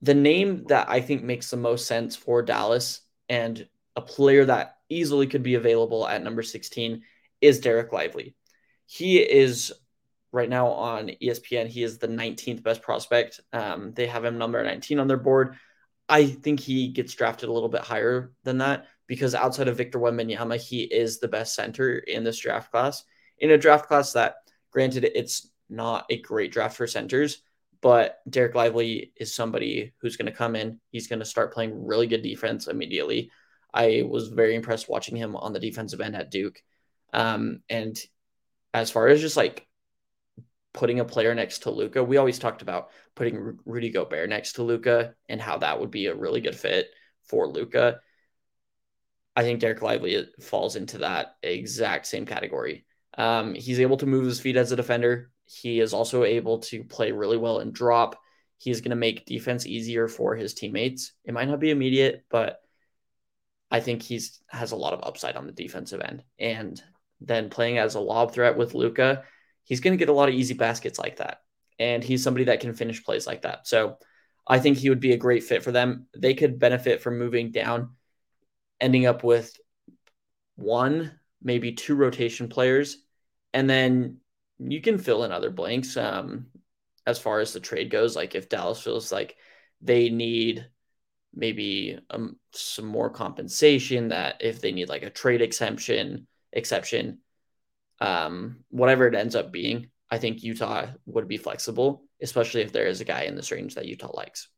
The 0.00 0.14
name 0.14 0.64
that 0.68 0.88
I 0.88 1.00
think 1.00 1.22
makes 1.22 1.50
the 1.50 1.56
most 1.56 1.86
sense 1.86 2.16
for 2.16 2.42
Dallas 2.42 3.00
and 3.28 3.68
a 3.96 4.00
player 4.00 4.44
that 4.46 4.77
easily 4.88 5.26
could 5.26 5.42
be 5.42 5.54
available 5.54 6.06
at 6.06 6.22
number 6.22 6.42
16 6.42 7.02
is 7.40 7.60
Dereck 7.60 7.92
Lively. 7.92 8.34
He 8.86 9.18
is 9.18 9.72
right 10.32 10.48
now 10.48 10.68
on 10.68 11.10
ESPN. 11.22 11.68
He 11.68 11.82
is 11.82 11.98
the 11.98 12.08
19th 12.08 12.62
best 12.62 12.82
prospect. 12.82 13.40
Um, 13.52 13.92
they 13.94 14.06
have 14.06 14.24
him 14.24 14.38
number 14.38 14.62
19 14.62 14.98
on 14.98 15.08
their 15.08 15.16
board. 15.16 15.56
I 16.08 16.26
think 16.26 16.60
he 16.60 16.88
gets 16.88 17.14
drafted 17.14 17.48
a 17.48 17.52
little 17.52 17.68
bit 17.68 17.82
higher 17.82 18.32
than 18.44 18.58
that 18.58 18.86
because 19.06 19.34
outside 19.34 19.68
of 19.68 19.76
Victor 19.76 19.98
Wembanyama, 19.98 20.56
he 20.56 20.82
is 20.82 21.18
the 21.18 21.28
best 21.28 21.54
center 21.54 21.98
in 21.98 22.24
this 22.24 22.38
draft 22.38 22.70
class. 22.70 23.04
In 23.38 23.50
a 23.50 23.58
draft 23.58 23.86
class 23.86 24.12
that, 24.12 24.36
granted, 24.70 25.04
it's 25.04 25.50
not 25.68 26.06
a 26.10 26.20
great 26.20 26.52
draft 26.52 26.76
for 26.76 26.86
centers, 26.86 27.42
but 27.80 28.18
Dereck 28.28 28.54
Lively 28.54 29.12
is 29.16 29.34
somebody 29.34 29.92
who's 30.00 30.16
going 30.16 30.26
to 30.26 30.36
come 30.36 30.56
in. 30.56 30.80
He's 30.90 31.08
going 31.08 31.20
to 31.20 31.24
start 31.24 31.54
playing 31.54 31.86
really 31.86 32.06
good 32.06 32.22
defense 32.22 32.66
immediately. 32.66 33.30
I 33.72 34.02
was 34.08 34.28
very 34.28 34.54
impressed 34.54 34.88
watching 34.88 35.16
him 35.16 35.36
on 35.36 35.52
the 35.52 35.60
defensive 35.60 36.00
end 36.00 36.16
at 36.16 36.30
Duke. 36.30 36.62
Um, 37.12 37.60
and 37.68 37.98
as 38.74 38.90
far 38.90 39.08
as 39.08 39.20
just 39.20 39.36
like 39.36 39.66
putting 40.72 41.00
a 41.00 41.04
player 41.04 41.34
next 41.34 41.60
to 41.60 41.70
Luka, 41.70 42.02
we 42.02 42.16
always 42.16 42.38
talked 42.38 42.62
about 42.62 42.90
putting 43.14 43.58
Rudy 43.64 43.90
Gobert 43.90 44.28
next 44.28 44.54
to 44.54 44.62
Luka 44.62 45.14
and 45.28 45.40
how 45.40 45.58
that 45.58 45.80
would 45.80 45.90
be 45.90 46.06
a 46.06 46.14
really 46.14 46.40
good 46.40 46.56
fit 46.56 46.88
for 47.24 47.46
Luka. 47.48 48.00
I 49.36 49.42
think 49.42 49.60
Dereck 49.60 49.82
Lively 49.82 50.26
falls 50.40 50.76
into 50.76 50.98
that 50.98 51.36
exact 51.42 52.06
same 52.06 52.26
category. 52.26 52.84
Um, 53.16 53.54
he's 53.54 53.80
able 53.80 53.96
to 53.98 54.06
move 54.06 54.24
his 54.24 54.40
feet 54.40 54.56
as 54.56 54.72
a 54.72 54.76
defender. 54.76 55.30
He 55.44 55.80
is 55.80 55.92
also 55.92 56.24
able 56.24 56.58
to 56.60 56.84
play 56.84 57.12
really 57.12 57.36
well 57.36 57.58
and 57.58 57.72
drop. 57.72 58.20
He's 58.58 58.80
going 58.80 58.90
to 58.90 58.96
make 58.96 59.26
defense 59.26 59.66
easier 59.66 60.08
for 60.08 60.34
his 60.34 60.54
teammates. 60.54 61.12
It 61.24 61.34
might 61.34 61.48
not 61.48 61.60
be 61.60 61.70
immediate, 61.70 62.24
but 62.28 62.60
I 63.70 63.80
think 63.80 64.02
he's 64.02 64.40
has 64.48 64.72
a 64.72 64.76
lot 64.76 64.94
of 64.94 65.00
upside 65.02 65.36
on 65.36 65.46
the 65.46 65.52
defensive 65.52 66.00
end. 66.00 66.24
And 66.38 66.80
then 67.20 67.50
playing 67.50 67.78
as 67.78 67.94
a 67.94 68.00
lob 68.00 68.32
threat 68.32 68.56
with 68.56 68.74
Luka, 68.74 69.24
he's 69.64 69.80
going 69.80 69.92
to 69.92 69.98
get 69.98 70.08
a 70.08 70.14
lot 70.14 70.28
of 70.28 70.34
easy 70.34 70.54
baskets 70.54 70.98
like 70.98 71.16
that. 71.16 71.42
And 71.78 72.02
he's 72.02 72.22
somebody 72.22 72.44
that 72.44 72.60
can 72.60 72.74
finish 72.74 73.04
plays 73.04 73.26
like 73.26 73.42
that. 73.42 73.66
So 73.66 73.98
I 74.46 74.58
think 74.58 74.78
he 74.78 74.88
would 74.88 75.00
be 75.00 75.12
a 75.12 75.18
great 75.18 75.44
fit 75.44 75.62
for 75.62 75.72
them. 75.72 76.06
They 76.16 76.34
could 76.34 76.58
benefit 76.58 77.02
from 77.02 77.18
moving 77.18 77.50
down, 77.52 77.90
ending 78.80 79.06
up 79.06 79.22
with 79.22 79.54
one, 80.56 81.12
maybe 81.42 81.72
two 81.72 81.94
rotation 81.94 82.48
players. 82.48 82.96
And 83.52 83.68
then 83.68 84.18
you 84.58 84.80
can 84.80 84.98
fill 84.98 85.24
in 85.24 85.32
other 85.32 85.50
blanks 85.50 85.96
um, 85.96 86.46
as 87.06 87.18
far 87.18 87.40
as 87.40 87.52
the 87.52 87.60
trade 87.60 87.90
goes. 87.90 88.16
Like 88.16 88.34
if 88.34 88.48
Dallas 88.48 88.80
feels 88.80 89.12
like 89.12 89.36
they 89.80 90.08
need 90.08 90.66
maybe 91.34 91.98
um, 92.10 92.36
some 92.52 92.86
more 92.86 93.10
compensation, 93.10 94.08
that 94.08 94.36
if 94.40 94.60
they 94.60 94.72
need 94.72 94.88
like 94.88 95.02
a 95.02 95.10
trade 95.10 95.42
exemption, 95.42 96.26
exception, 96.52 97.18
um, 98.00 98.64
whatever 98.70 99.06
it 99.06 99.14
ends 99.14 99.34
up 99.34 99.52
being, 99.52 99.90
I 100.10 100.18
think 100.18 100.42
Utah 100.42 100.86
would 101.06 101.28
be 101.28 101.36
flexible, 101.36 102.04
especially 102.22 102.62
if 102.62 102.72
there 102.72 102.86
is 102.86 103.00
a 103.00 103.04
guy 103.04 103.22
in 103.22 103.36
this 103.36 103.50
range 103.50 103.74
that 103.74 103.86
Utah 103.86 104.10
likes. 104.12 104.48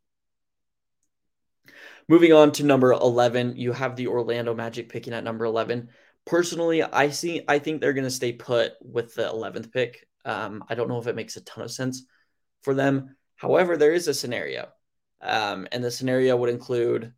Moving 2.08 2.32
on 2.32 2.52
to 2.52 2.64
number 2.64 2.92
11, 2.92 3.56
you 3.56 3.72
have 3.72 3.96
the 3.96 4.08
Orlando 4.08 4.54
Magic 4.54 4.88
picking 4.88 5.12
at 5.12 5.24
number 5.24 5.44
11. 5.44 5.90
Personally, 6.26 6.82
I 6.82 7.10
see 7.10 7.42
I 7.46 7.58
think 7.58 7.80
they're 7.80 7.92
going 7.92 8.04
to 8.04 8.10
stay 8.10 8.32
put 8.32 8.72
with 8.80 9.14
the 9.14 9.22
11th 9.22 9.72
pick. 9.72 10.06
Um, 10.24 10.64
I 10.68 10.74
don't 10.74 10.88
know 10.88 10.98
if 10.98 11.06
it 11.06 11.16
makes 11.16 11.36
a 11.36 11.44
ton 11.44 11.64
of 11.64 11.70
sense 11.70 12.04
for 12.62 12.74
them. 12.74 13.16
However, 13.36 13.76
there 13.76 13.92
is 13.92 14.06
a 14.08 14.14
scenario. 14.14 14.68
Um, 15.22 15.66
and 15.72 15.82
the 15.84 15.90
scenario 15.90 16.36
would 16.36 16.50
include 16.50 17.12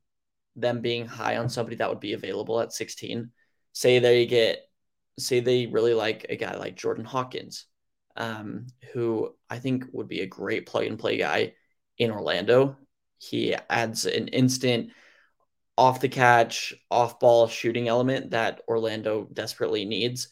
them 0.56 0.80
being 0.80 1.06
high 1.06 1.36
on 1.36 1.48
somebody 1.48 1.76
that 1.76 1.88
would 1.88 2.00
be 2.00 2.12
available 2.12 2.60
at 2.60 2.72
16. 2.72 3.30
Say 3.72 3.98
they 3.98 4.26
get 4.26 4.60
say 5.18 5.40
they 5.40 5.66
really 5.66 5.94
like 5.94 6.26
a 6.28 6.36
guy 6.36 6.56
like 6.56 6.74
Jordan 6.74 7.04
Hawkins 7.04 7.66
um, 8.16 8.66
who 8.92 9.34
I 9.48 9.58
think 9.58 9.86
would 9.92 10.08
be 10.08 10.20
a 10.20 10.26
great 10.26 10.66
plug 10.66 10.86
and 10.86 10.98
play 10.98 11.16
guy 11.16 11.54
in 11.98 12.10
Orlando. 12.10 12.76
He 13.18 13.54
adds 13.70 14.06
an 14.06 14.28
instant 14.28 14.90
off 15.78 16.00
the 16.00 16.08
catch, 16.08 16.74
off 16.90 17.18
ball 17.20 17.48
shooting 17.48 17.88
element 17.88 18.30
that 18.30 18.60
Orlando 18.68 19.28
desperately 19.32 19.84
needs. 19.84 20.28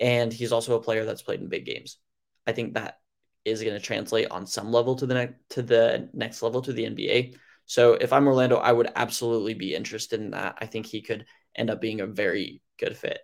And 0.00 0.32
he's 0.32 0.52
also 0.52 0.76
a 0.76 0.82
player 0.82 1.04
that's 1.04 1.22
played 1.22 1.40
in 1.40 1.48
big 1.48 1.64
games. 1.64 1.98
I 2.46 2.52
think 2.52 2.74
that 2.74 2.98
is 3.44 3.62
going 3.62 3.74
to 3.74 3.80
translate 3.80 4.30
on 4.30 4.46
some 4.46 4.72
level 4.72 4.94
to 4.96 5.06
the 5.06 5.14
next 5.14 5.34
to 5.50 5.62
the 5.62 6.08
next 6.12 6.42
level 6.42 6.62
to 6.62 6.72
the 6.72 6.84
NBA. 6.84 7.36
So 7.66 7.94
if 7.94 8.12
I'm 8.12 8.26
Orlando, 8.26 8.56
I 8.56 8.72
would 8.72 8.90
absolutely 8.94 9.54
be 9.54 9.74
interested 9.74 10.20
in 10.20 10.30
that. 10.30 10.58
I 10.60 10.66
think 10.66 10.86
he 10.86 11.02
could 11.02 11.26
end 11.54 11.70
up 11.70 11.80
being 11.80 12.00
a 12.00 12.06
very 12.06 12.62
good 12.78 12.96
fit. 12.96 13.20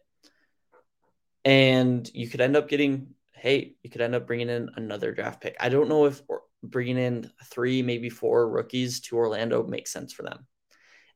And 1.45 2.09
you 2.15 2.29
could 2.29 2.41
end 2.41 2.57
up 2.57 2.69
getting 2.69 3.15
hey, 3.33 3.77
you 3.83 3.91
could 3.91 4.01
end 4.01 4.15
up 4.15 4.27
bringing 4.27 4.49
in 4.49 4.69
another 4.75 5.13
draft 5.13 5.41
pick. 5.41 5.57
I 5.61 5.69
don't 5.69 5.89
know 5.89 6.07
if 6.07 6.21
bringing 6.63 6.99
in 6.99 7.31
three, 7.45 7.83
maybe 7.83 8.11
four 8.11 8.49
rookies 8.49 9.01
to 9.01 9.17
Orlando 9.17 9.63
makes 9.63 9.93
sense 9.93 10.13
for 10.13 10.25
them. 10.25 10.47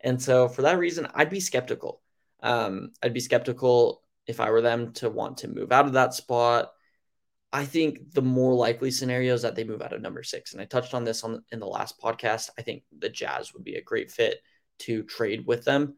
And 0.00 0.20
so 0.20 0.48
for 0.48 0.62
that 0.62 0.78
reason, 0.78 1.08
I'd 1.14 1.30
be 1.30 1.40
skeptical. 1.40 2.00
Um, 2.42 2.92
I'd 3.02 3.14
be 3.14 3.20
skeptical 3.20 4.02
if 4.26 4.40
I 4.40 4.50
were 4.50 4.60
them 4.60 4.92
to 4.94 5.10
want 5.10 5.38
to 5.38 5.48
move 5.48 5.72
out 5.72 5.86
of 5.86 5.94
that 5.94 6.14
spot. 6.14 6.72
I 7.52 7.64
think 7.64 8.12
the 8.12 8.22
more 8.22 8.54
likely 8.54 8.90
scenario 8.90 9.34
is 9.34 9.42
that 9.42 9.54
they 9.54 9.64
move 9.64 9.82
out 9.82 9.92
of 9.92 10.00
number 10.00 10.22
six. 10.22 10.52
And 10.52 10.62
I 10.62 10.64
touched 10.64 10.94
on 10.94 11.04
this 11.04 11.22
on 11.22 11.44
in 11.52 11.60
the 11.60 11.66
last 11.66 12.00
podcast. 12.00 12.50
I 12.58 12.62
think 12.62 12.84
the 12.98 13.10
Jazz 13.10 13.52
would 13.52 13.64
be 13.64 13.74
a 13.74 13.82
great 13.82 14.10
fit 14.10 14.40
to 14.80 15.02
trade 15.02 15.46
with 15.46 15.64
them. 15.64 15.96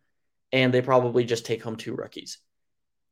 And 0.52 0.75
they 0.75 0.82
probably 0.82 1.25
just 1.25 1.46
take 1.46 1.62
home 1.62 1.76
two 1.76 1.94
rookies 1.94 2.38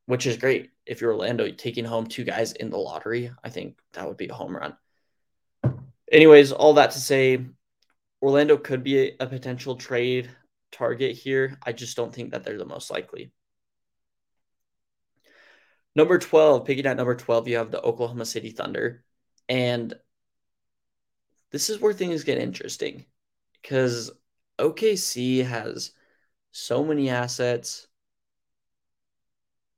which 0.07 0.27
is 0.27 0.37
great. 0.37 0.71
If 0.87 1.01
you're 1.01 1.13
Orlando 1.13 1.51
taking 1.51 1.85
home 1.85 2.07
two 2.07 2.25
guys 2.25 2.53
in 2.53 2.71
the 2.71 2.77
lottery, 2.77 3.33
I 3.43 3.49
think 3.49 3.79
that 3.93 4.07
would 4.07 4.17
be 4.17 4.29
a 4.29 4.35
home 4.35 4.57
run. 4.57 4.77
Anyways, 6.11 6.53
all 6.53 6.75
that 6.75 6.91
to 6.93 7.01
say, 7.01 7.47
Orlando 8.21 8.57
could 8.57 8.83
be 8.83 9.09
a, 9.09 9.17
a 9.21 9.27
potential 9.27 9.77
trade 9.77 10.31
target 10.71 11.17
here. 11.17 11.59
I 11.65 11.73
just 11.73 11.97
don't 11.97 12.13
think 12.13 12.33
that 12.33 12.45
they're 12.45 12.59
the 12.59 12.67
most 12.67 12.91
likely. 12.91 13.33
Number 15.95 16.19
12, 16.19 16.65
picking 16.65 16.87
at 16.87 16.97
number 16.97 17.15
12, 17.15 17.49
you 17.49 17.57
have 17.57 17.71
the 17.71 17.83
Oklahoma 17.83 18.25
City 18.25 18.51
Thunder. 18.51 19.05
And 19.49 19.95
this 21.51 21.69
is 21.69 21.81
where 21.81 21.93
things 21.93 22.25
get 22.25 22.39
interesting 22.39 23.05
because 23.61 24.11
OKC 24.59 25.45
has 25.45 25.93
so 26.51 26.85
many 26.85 27.11
assets 27.11 27.87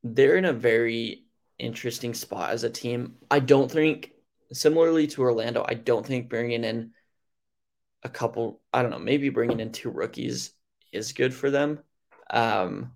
they're 0.04 0.36
in 0.36 0.44
a 0.44 0.52
very 0.52 1.24
interesting 1.58 2.14
spot 2.14 2.50
as 2.50 2.62
a 2.62 2.70
team. 2.70 3.14
I 3.30 3.40
don't 3.40 3.72
think, 3.72 4.12
similarly 4.52 5.06
to 5.08 5.22
Orlando, 5.22 5.64
I 5.66 5.74
don't 5.74 6.04
think 6.06 6.28
bringing 6.28 6.62
in 6.62 6.92
a 8.02 8.10
couple, 8.10 8.60
I 8.72 8.82
don't 8.82 8.90
know, 8.90 8.98
maybe 8.98 9.30
bringing 9.30 9.60
in 9.60 9.72
two 9.72 9.90
rookies 9.90 10.52
is 10.92 11.12
good 11.12 11.32
for 11.32 11.50
them. 11.50 11.80
Um, 12.30 12.92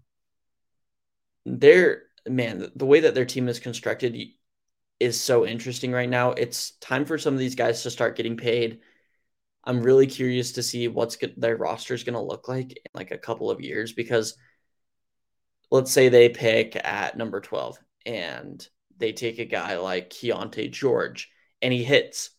they're, 1.47 2.03
man, 2.31 2.71
the 2.75 2.87
way 2.87 3.01
that 3.01 3.15
their 3.15 3.25
team 3.25 3.49
is 3.49 3.61
constructed 3.61 4.17
is 5.01 5.21
so 5.21 5.47
interesting 5.47 5.93
right 5.93 6.09
now. 6.09 6.33
It's 6.33 6.73
time 6.79 7.05
for 7.05 7.19
some 7.19 7.35
of 7.35 7.41
these 7.41 7.55
guys 7.55 7.83
to 7.83 7.91
start 7.91 8.17
getting 8.17 8.37
paid. 8.37 8.81
I'm 9.65 9.83
really 9.83 10.07
curious 10.07 10.53
to 10.53 10.63
see 10.63 10.89
what's 10.89 11.17
good, 11.17 11.35
their 11.37 11.57
roster 11.57 11.95
is 11.95 12.05
going 12.05 12.15
to 12.15 12.21
look 12.21 12.49
like 12.49 12.73
in 12.73 12.83
like 12.95 13.11
a 13.11 13.19
couple 13.19 13.51
of 13.51 13.61
years 13.61 13.93
because– 13.93 14.37
let's 15.71 15.93
say 15.93 16.09
they 16.09 16.29
pick 16.29 16.77
at 16.77 17.17
number 17.17 17.41
12 17.41 17.79
and 18.07 18.67
they 18.97 19.13
take 19.13 19.39
a 19.39 19.45
guy 19.45 19.77
like 19.77 20.11
Keyonte 20.11 20.71
George 20.71 21.31
and 21.63 21.73
he 21.73 21.85
hits, 21.85 22.31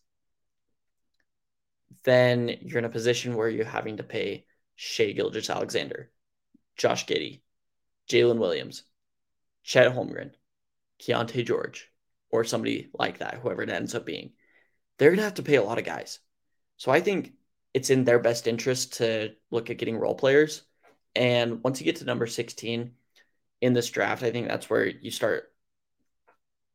then 2.04 2.56
you're 2.60 2.78
in 2.78 2.84
a 2.84 2.90
position 2.90 3.34
where 3.34 3.48
you're 3.48 3.64
having 3.64 3.98
to 3.98 4.02
pay 4.02 4.46
Shai 4.76 5.12
Gilgeous-Alexander, 5.12 6.10
Josh 6.76 7.06
Giddey, 7.06 7.42
Jalen 8.10 8.38
Williams, 8.38 8.82
Chet 9.70 9.94
Holmgren, 9.94 10.32
Keyonte 11.00 11.46
George, 11.46 11.88
or 12.28 12.42
somebody 12.42 12.90
like 12.92 13.18
that, 13.18 13.34
whoever 13.34 13.62
it 13.62 13.70
ends 13.70 13.94
up 13.94 14.04
being. 14.04 14.32
They're 14.98 15.10
going 15.10 15.18
to 15.18 15.22
have 15.24 15.34
to 15.34 15.44
pay 15.44 15.54
a 15.54 15.62
lot 15.62 15.78
of 15.78 15.84
guys. 15.84 16.18
So 16.76 16.90
I 16.90 17.00
think 17.00 17.34
it's 17.72 17.88
in 17.88 18.02
their 18.02 18.18
best 18.18 18.48
interest 18.48 18.94
to 18.94 19.30
look 19.52 19.70
at 19.70 19.78
getting 19.78 19.96
role 19.96 20.16
players. 20.16 20.62
And 21.14 21.62
once 21.62 21.80
you 21.80 21.84
get 21.84 21.96
to 21.96 22.04
number 22.04 22.26
16, 22.26 22.90
in 23.60 23.72
this 23.72 23.88
draft, 23.90 24.24
I 24.24 24.32
think 24.32 24.48
that's 24.48 24.68
where 24.68 24.86
you 24.86 25.12
start 25.12 25.52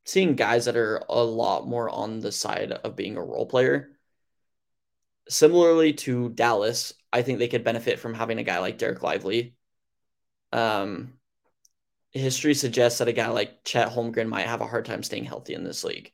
seeing 0.06 0.36
guys 0.36 0.64
that 0.64 0.78
are 0.78 1.04
a 1.10 1.22
lot 1.22 1.68
more 1.68 1.90
on 1.90 2.22
the 2.22 2.32
side 2.32 2.72
of 2.72 2.96
being 2.96 3.18
a 3.18 3.22
role 3.22 3.46
player. 3.46 3.90
Similarly 5.28 5.92
to 5.94 6.30
Dallas, 6.30 6.94
I 7.12 7.24
think 7.24 7.40
they 7.40 7.50
could 7.50 7.66
benefit 7.66 8.00
from 8.00 8.14
having 8.14 8.40
a 8.40 8.44
guy 8.44 8.60
like 8.60 8.78
Dereck 8.78 9.02
Lively. 9.02 9.58
Um, 10.54 11.16
history 12.20 12.54
suggests 12.54 13.00
that 13.00 13.08
a 13.08 13.14
guy 13.14 13.28
like 13.28 13.64
Chet 13.64 13.90
Holmgren 13.90 14.28
might 14.28 14.48
have 14.48 14.62
a 14.62 14.68
hard 14.68 14.86
time 14.86 15.04
staying 15.04 15.26
healthy 15.26 15.54
in 15.54 15.64
this 15.64 15.84
league. 15.84 16.12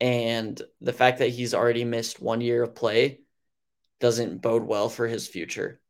And 0.00 0.60
the 0.80 0.92
fact 0.92 1.18
that 1.18 1.28
he's 1.28 1.54
already 1.54 1.84
missed 1.84 2.20
one 2.20 2.40
year 2.40 2.62
of 2.62 2.74
play 2.74 3.20
doesn't 4.00 4.42
bode 4.42 4.64
well 4.64 4.88
for 4.88 5.06
his 5.06 5.28
future 5.28 5.80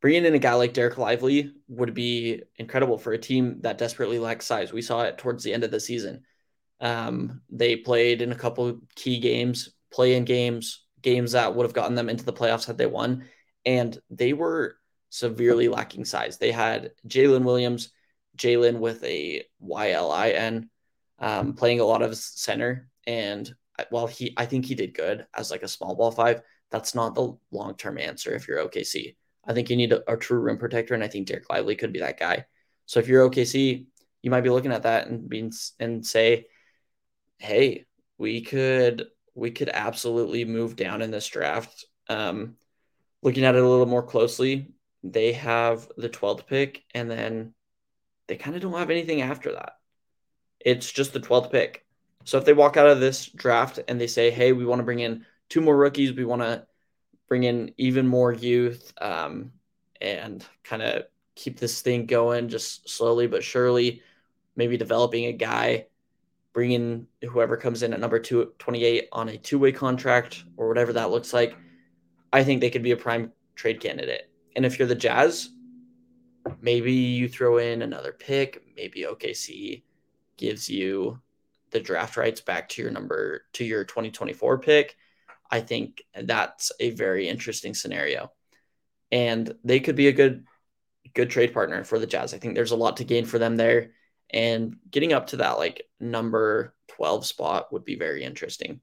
bringing 0.00 0.24
in 0.24 0.34
a 0.34 0.38
guy 0.38 0.54
like 0.54 0.74
Dereck 0.74 0.96
Lively 0.96 1.52
would 1.68 1.94
be 1.94 2.42
incredible 2.56 2.98
for 2.98 3.12
a 3.12 3.18
team 3.18 3.60
that 3.60 3.78
desperately 3.78 4.18
lacks 4.18 4.46
size. 4.46 4.72
We 4.72 4.82
saw 4.82 5.02
it 5.02 5.18
towards 5.18 5.44
the 5.44 5.52
end 5.52 5.64
of 5.64 5.70
the 5.70 5.80
season. 5.80 6.24
Um, 6.80 7.42
they 7.50 7.76
played 7.76 8.22
in 8.22 8.32
a 8.32 8.36
couple 8.36 8.80
key 8.94 9.18
games, 9.18 9.70
play 9.92 10.16
in 10.16 10.24
games, 10.24 10.84
games 11.02 11.32
that 11.32 11.54
would 11.54 11.64
have 11.64 11.74
gotten 11.74 11.94
them 11.94 12.08
into 12.08 12.24
the 12.24 12.32
playoffs 12.32 12.66
had 12.66 12.78
they 12.78 12.86
won. 12.86 13.26
And 13.66 13.98
they 14.08 14.32
were 14.32 14.76
severely 15.10 15.68
lacking 15.68 16.06
size. 16.06 16.38
They 16.38 16.52
had 16.52 16.92
Jalen 17.06 17.44
Williams, 17.44 17.90
Jalen 18.40 18.78
with 18.78 19.04
a 19.04 19.44
Y 19.60 19.90
L 19.92 20.10
I 20.10 20.30
N, 20.30 20.70
um, 21.18 21.52
playing 21.52 21.80
a 21.80 21.84
lot 21.84 22.02
of 22.02 22.16
center. 22.16 22.88
And 23.06 23.52
while 23.90 24.06
he, 24.06 24.34
I 24.36 24.46
think 24.46 24.64
he 24.64 24.74
did 24.74 24.94
good 24.94 25.26
as 25.34 25.50
like 25.50 25.62
a 25.62 25.68
small 25.68 25.94
ball 25.94 26.10
five, 26.10 26.42
that's 26.70 26.94
not 26.94 27.14
the 27.14 27.36
long 27.50 27.76
term 27.76 27.98
answer 27.98 28.34
if 28.34 28.48
you're 28.48 28.66
OKC. 28.66 29.16
I 29.44 29.52
think 29.52 29.70
you 29.70 29.76
need 29.76 29.92
a, 29.92 30.12
a, 30.12 30.16
true 30.16 30.38
rim 30.38 30.58
protector, 30.58 30.94
and 30.94 31.02
I 31.02 31.08
think 31.08 31.28
Dereck 31.28 31.48
Lively 31.50 31.74
could 31.74 31.92
be 31.92 32.00
that 32.00 32.18
guy. 32.18 32.44
So 32.86 33.00
if 33.00 33.08
you're 33.08 33.28
OKC, 33.28 33.86
you 34.22 34.30
might 34.30 34.42
be 34.42 34.50
looking 34.50 34.72
at 34.72 34.82
that 34.82 35.08
and 35.08 35.28
being 35.28 35.52
and 35.78 36.04
say, 36.04 36.46
"Hey, 37.38 37.86
we 38.18 38.42
could 38.42 39.06
we 39.34 39.50
could 39.50 39.70
absolutely 39.70 40.44
move 40.44 40.76
down 40.76 41.02
in 41.02 41.10
this 41.10 41.26
draft." 41.26 41.86
Um, 42.08 42.56
looking 43.22 43.44
at 43.44 43.54
it 43.54 43.62
a 43.62 43.68
little 43.68 43.86
more 43.86 44.02
closely, 44.02 44.72
they 45.02 45.32
have 45.32 45.88
the 45.96 46.08
12th 46.08 46.46
pick, 46.46 46.84
and 46.94 47.10
then 47.10 47.54
they 48.30 48.36
kind 48.36 48.54
of 48.54 48.62
don't 48.62 48.78
have 48.78 48.90
anything 48.90 49.22
after 49.22 49.50
that. 49.50 49.72
It's 50.60 50.90
just 50.92 51.12
the 51.12 51.18
12th 51.18 51.50
pick. 51.50 51.84
So 52.24 52.38
if 52.38 52.44
they 52.44 52.52
walk 52.52 52.76
out 52.76 52.86
of 52.86 53.00
this 53.00 53.26
draft 53.26 53.80
and 53.88 54.00
they 54.00 54.06
say, 54.06 54.30
"Hey, 54.30 54.52
we 54.52 54.64
want 54.64 54.78
to 54.78 54.84
bring 54.84 55.00
in 55.00 55.26
two 55.48 55.60
more 55.60 55.76
rookies, 55.76 56.12
we 56.12 56.24
want 56.24 56.42
to 56.42 56.64
bring 57.28 57.42
in 57.42 57.74
even 57.76 58.06
more 58.06 58.32
youth 58.32 58.92
um, 59.00 59.50
and 60.00 60.46
kind 60.62 60.80
of 60.80 61.06
keep 61.34 61.58
this 61.58 61.80
thing 61.80 62.06
going 62.06 62.48
just 62.48 62.88
slowly 62.88 63.26
but 63.26 63.42
surely. 63.42 64.00
Maybe 64.54 64.76
developing 64.76 65.24
a 65.24 65.32
guy, 65.32 65.86
bringing 66.52 67.08
whoever 67.28 67.56
comes 67.56 67.82
in 67.82 67.92
at 67.92 67.98
number 67.98 68.20
two, 68.20 68.52
28 68.60 69.08
on 69.10 69.28
a 69.28 69.38
two 69.38 69.58
way 69.58 69.72
contract 69.72 70.44
or 70.56 70.68
whatever 70.68 70.92
that 70.92 71.10
looks 71.10 71.32
like. 71.32 71.56
I 72.32 72.44
think 72.44 72.60
they 72.60 72.70
could 72.70 72.84
be 72.84 72.92
a 72.92 72.96
prime 72.96 73.32
trade 73.56 73.80
candidate. 73.80 74.30
And 74.54 74.64
if 74.64 74.78
you're 74.78 74.86
the 74.86 74.94
Jazz, 74.94 75.50
maybe 76.60 76.92
you 76.92 77.28
throw 77.28 77.58
in 77.58 77.82
another 77.82 78.12
pick. 78.12 78.62
Maybe 78.76 79.04
OKC 79.04 79.82
gives 80.36 80.68
you 80.68 81.20
the 81.70 81.80
draft 81.80 82.16
rights 82.16 82.40
back 82.40 82.68
to 82.70 82.82
your 82.82 82.90
number 82.90 83.42
to 83.54 83.64
your 83.64 83.84
2024 83.84 84.58
pick, 84.58 84.96
I 85.50 85.60
think 85.60 86.02
that's 86.14 86.72
a 86.80 86.90
very 86.90 87.28
interesting 87.28 87.74
scenario. 87.74 88.32
And 89.10 89.54
they 89.64 89.80
could 89.80 89.96
be 89.96 90.08
a 90.08 90.12
good 90.12 90.44
good 91.14 91.30
trade 91.30 91.52
partner 91.52 91.82
for 91.82 91.98
the 91.98 92.06
Jazz. 92.06 92.32
I 92.32 92.38
think 92.38 92.54
there's 92.54 92.70
a 92.70 92.76
lot 92.76 92.98
to 92.98 93.04
gain 93.04 93.24
for 93.24 93.38
them 93.38 93.56
there. 93.56 93.90
And 94.32 94.76
getting 94.88 95.12
up 95.12 95.28
to 95.28 95.38
that 95.38 95.58
like 95.58 95.82
number 95.98 96.74
12 96.88 97.26
spot 97.26 97.72
would 97.72 97.84
be 97.84 97.96
very 97.96 98.22
interesting. 98.22 98.80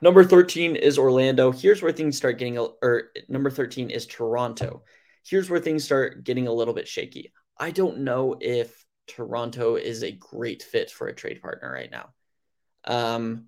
Number 0.00 0.24
13 0.24 0.76
is 0.76 0.96
Orlando. 0.96 1.52
Here's 1.52 1.82
where 1.82 1.92
things 1.92 2.16
start 2.16 2.38
getting, 2.38 2.56
or 2.56 3.10
number 3.28 3.50
13 3.50 3.90
is 3.90 4.06
Toronto. 4.06 4.82
Here's 5.28 5.50
where 5.50 5.60
things 5.60 5.84
start 5.84 6.24
getting 6.24 6.46
a 6.46 6.52
little 6.52 6.74
bit 6.74 6.88
shaky. 6.88 7.32
I 7.58 7.70
don't 7.70 7.98
know 7.98 8.36
if 8.40 8.84
Toronto 9.06 9.76
is 9.76 10.02
a 10.02 10.12
great 10.12 10.62
fit 10.62 10.90
for 10.90 11.08
a 11.08 11.14
trade 11.14 11.42
partner 11.42 11.70
right 11.70 11.90
now. 11.90 12.10
Um, 12.84 13.46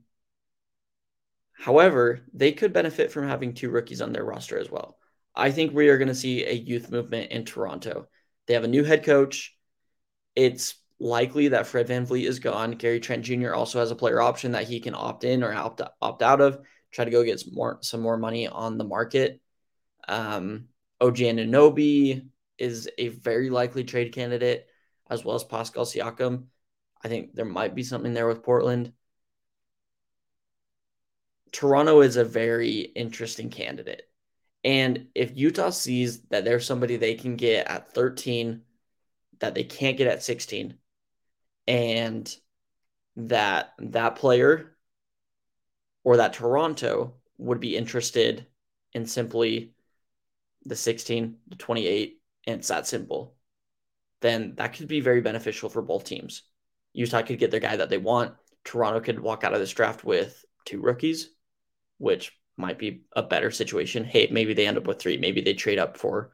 however, 1.53 2.21
they 2.35 2.53
could 2.53 2.73
benefit 2.73 3.13
from 3.13 3.29
having 3.29 3.55
two 3.55 3.71
rookies 3.71 4.01
on 4.01 4.13
their 4.13 4.25
roster 4.25 4.59
as 4.59 4.71
well. 4.71 4.99
I 5.35 5.53
think 5.53 5.73
we 5.73 5.89
are 5.89 5.99
going 5.99 6.09
to 6.09 6.15
see 6.15 6.45
a 6.45 6.53
youth 6.53 6.91
movement 6.91 7.31
in 7.31 7.45
Toronto. 7.45 8.09
They 8.47 8.55
have 8.55 8.65
a 8.65 8.69
new 8.69 8.85
head 8.85 9.05
coach. 9.05 9.57
It's 10.35 10.75
likely 10.99 11.49
that 11.49 11.67
Fred 11.67 11.89
VanVleet 11.89 12.27
is 12.27 12.41
gone. 12.41 12.73
Gary 12.73 13.01
Trent 13.01 13.25
Jr. 13.25 13.55
also 13.55 13.79
has 13.79 13.91
a 13.91 13.97
player 13.97 14.21
option 14.21 14.53
that 14.53 14.69
he 14.69 14.81
can 14.81 14.95
opt 14.95 15.25
in 15.25 15.43
or 15.43 15.55
opt, 15.55 15.81
opt 16.03 16.23
out 16.23 16.41
of, 16.41 16.59
try 16.91 17.05
to 17.05 17.11
go 17.11 17.23
get 17.23 17.41
some 17.41 17.55
more, 17.55 17.79
some 17.81 18.01
more 18.01 18.17
money 18.17 18.49
on 18.49 18.77
the 18.77 18.85
market. 18.85 19.41
Um, 20.09 20.67
OG 21.01 21.17
Anunoby 21.17 22.29
is 22.59 22.89
a 22.99 23.09
very 23.09 23.51
likely 23.51 23.85
trade 23.85 24.13
candidate, 24.13 24.67
as 25.09 25.25
well 25.25 25.35
as 25.35 25.45
Pascal 25.45 25.85
Siakam. 25.85 26.45
I 27.03 27.09
think 27.09 27.35
there 27.35 27.47
might 27.47 27.75
be 27.75 27.83
something 27.83 28.13
there 28.13 28.29
with 28.29 28.43
Portland. 28.43 28.93
Toronto 31.53 32.03
is 32.03 32.17
a 32.17 32.25
very 32.25 32.81
interesting 32.81 33.51
candidate. 33.51 34.03
And 34.63 35.09
if 35.15 35.37
Utah 35.37 35.71
sees 35.71 36.21
that 36.25 36.45
there's 36.45 36.67
somebody 36.67 36.97
they 36.97 37.15
can 37.15 37.37
get 37.37 37.67
at 37.67 37.93
13 37.95 38.63
that 39.39 39.55
they 39.55 39.65
can't 39.65 39.97
get 39.97 40.07
at 40.07 40.23
16, 40.23 40.77
and 41.67 42.37
that 43.17 43.73
that 43.79 44.17
player 44.17 44.77
or 46.05 46.19
that 46.19 46.35
Toronto 46.35 47.15
would 47.39 47.61
be 47.61 47.77
interested 47.77 48.47
in 48.93 49.07
simply 49.07 49.73
the 50.65 50.77
16, 50.77 51.37
the 51.49 51.57
28, 51.57 52.21
and 52.47 52.59
it's 52.59 52.69
that 52.69 52.87
simple, 52.87 53.35
then 54.21 54.55
that 54.57 54.75
could 54.75 54.89
be 54.89 55.01
very 55.01 55.21
beneficial 55.21 55.69
for 55.69 55.83
both 55.83 56.05
teams. 56.05 56.43
Utah 56.93 57.23
could 57.23 57.39
get 57.39 57.51
their 57.51 57.61
guy 57.61 57.77
that 57.77 57.89
they 57.89 57.99
want. 57.99 58.35
Toronto 58.65 59.01
could 59.01 59.21
walk 59.21 59.45
out 59.45 59.55
of 59.55 59.61
this 59.61 59.73
draft 59.73 60.05
with 60.05 60.45
two 60.65 60.81
rookies, 60.81 61.31
which 61.99 62.33
might 62.57 62.79
be 62.79 63.05
a 63.15 63.23
better 63.23 63.51
situation. 63.51 64.05
Hey, 64.05 64.29
maybe 64.31 64.55
they 64.55 64.67
end 64.67 64.77
up 64.77 64.87
with 64.87 65.01
three. 65.01 65.17
Maybe 65.17 65.41
they 65.41 65.55
trade 65.55 65.79
up 65.79 65.97
for 65.97 66.33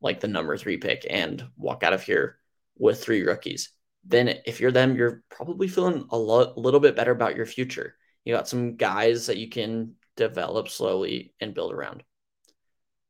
like 0.00 0.20
the 0.20 0.28
number 0.28 0.56
three 0.56 0.78
pick 0.78 1.06
and 1.08 1.44
walk 1.56 1.84
out 1.84 1.92
of 1.92 2.02
here 2.02 2.38
with 2.76 3.02
three 3.02 3.22
rookies. 3.22 3.70
Then, 4.04 4.40
if 4.46 4.60
you're 4.60 4.72
them, 4.72 4.96
you're 4.96 5.22
probably 5.30 5.68
feeling 5.68 6.06
a 6.10 6.16
lo- 6.16 6.54
little 6.56 6.80
bit 6.80 6.96
better 6.96 7.12
about 7.12 7.36
your 7.36 7.46
future. 7.46 7.94
You 8.24 8.34
got 8.34 8.48
some 8.48 8.76
guys 8.76 9.26
that 9.26 9.36
you 9.36 9.48
can 9.48 9.94
develop 10.16 10.68
slowly 10.68 11.34
and 11.40 11.54
build 11.54 11.72
around. 11.72 12.02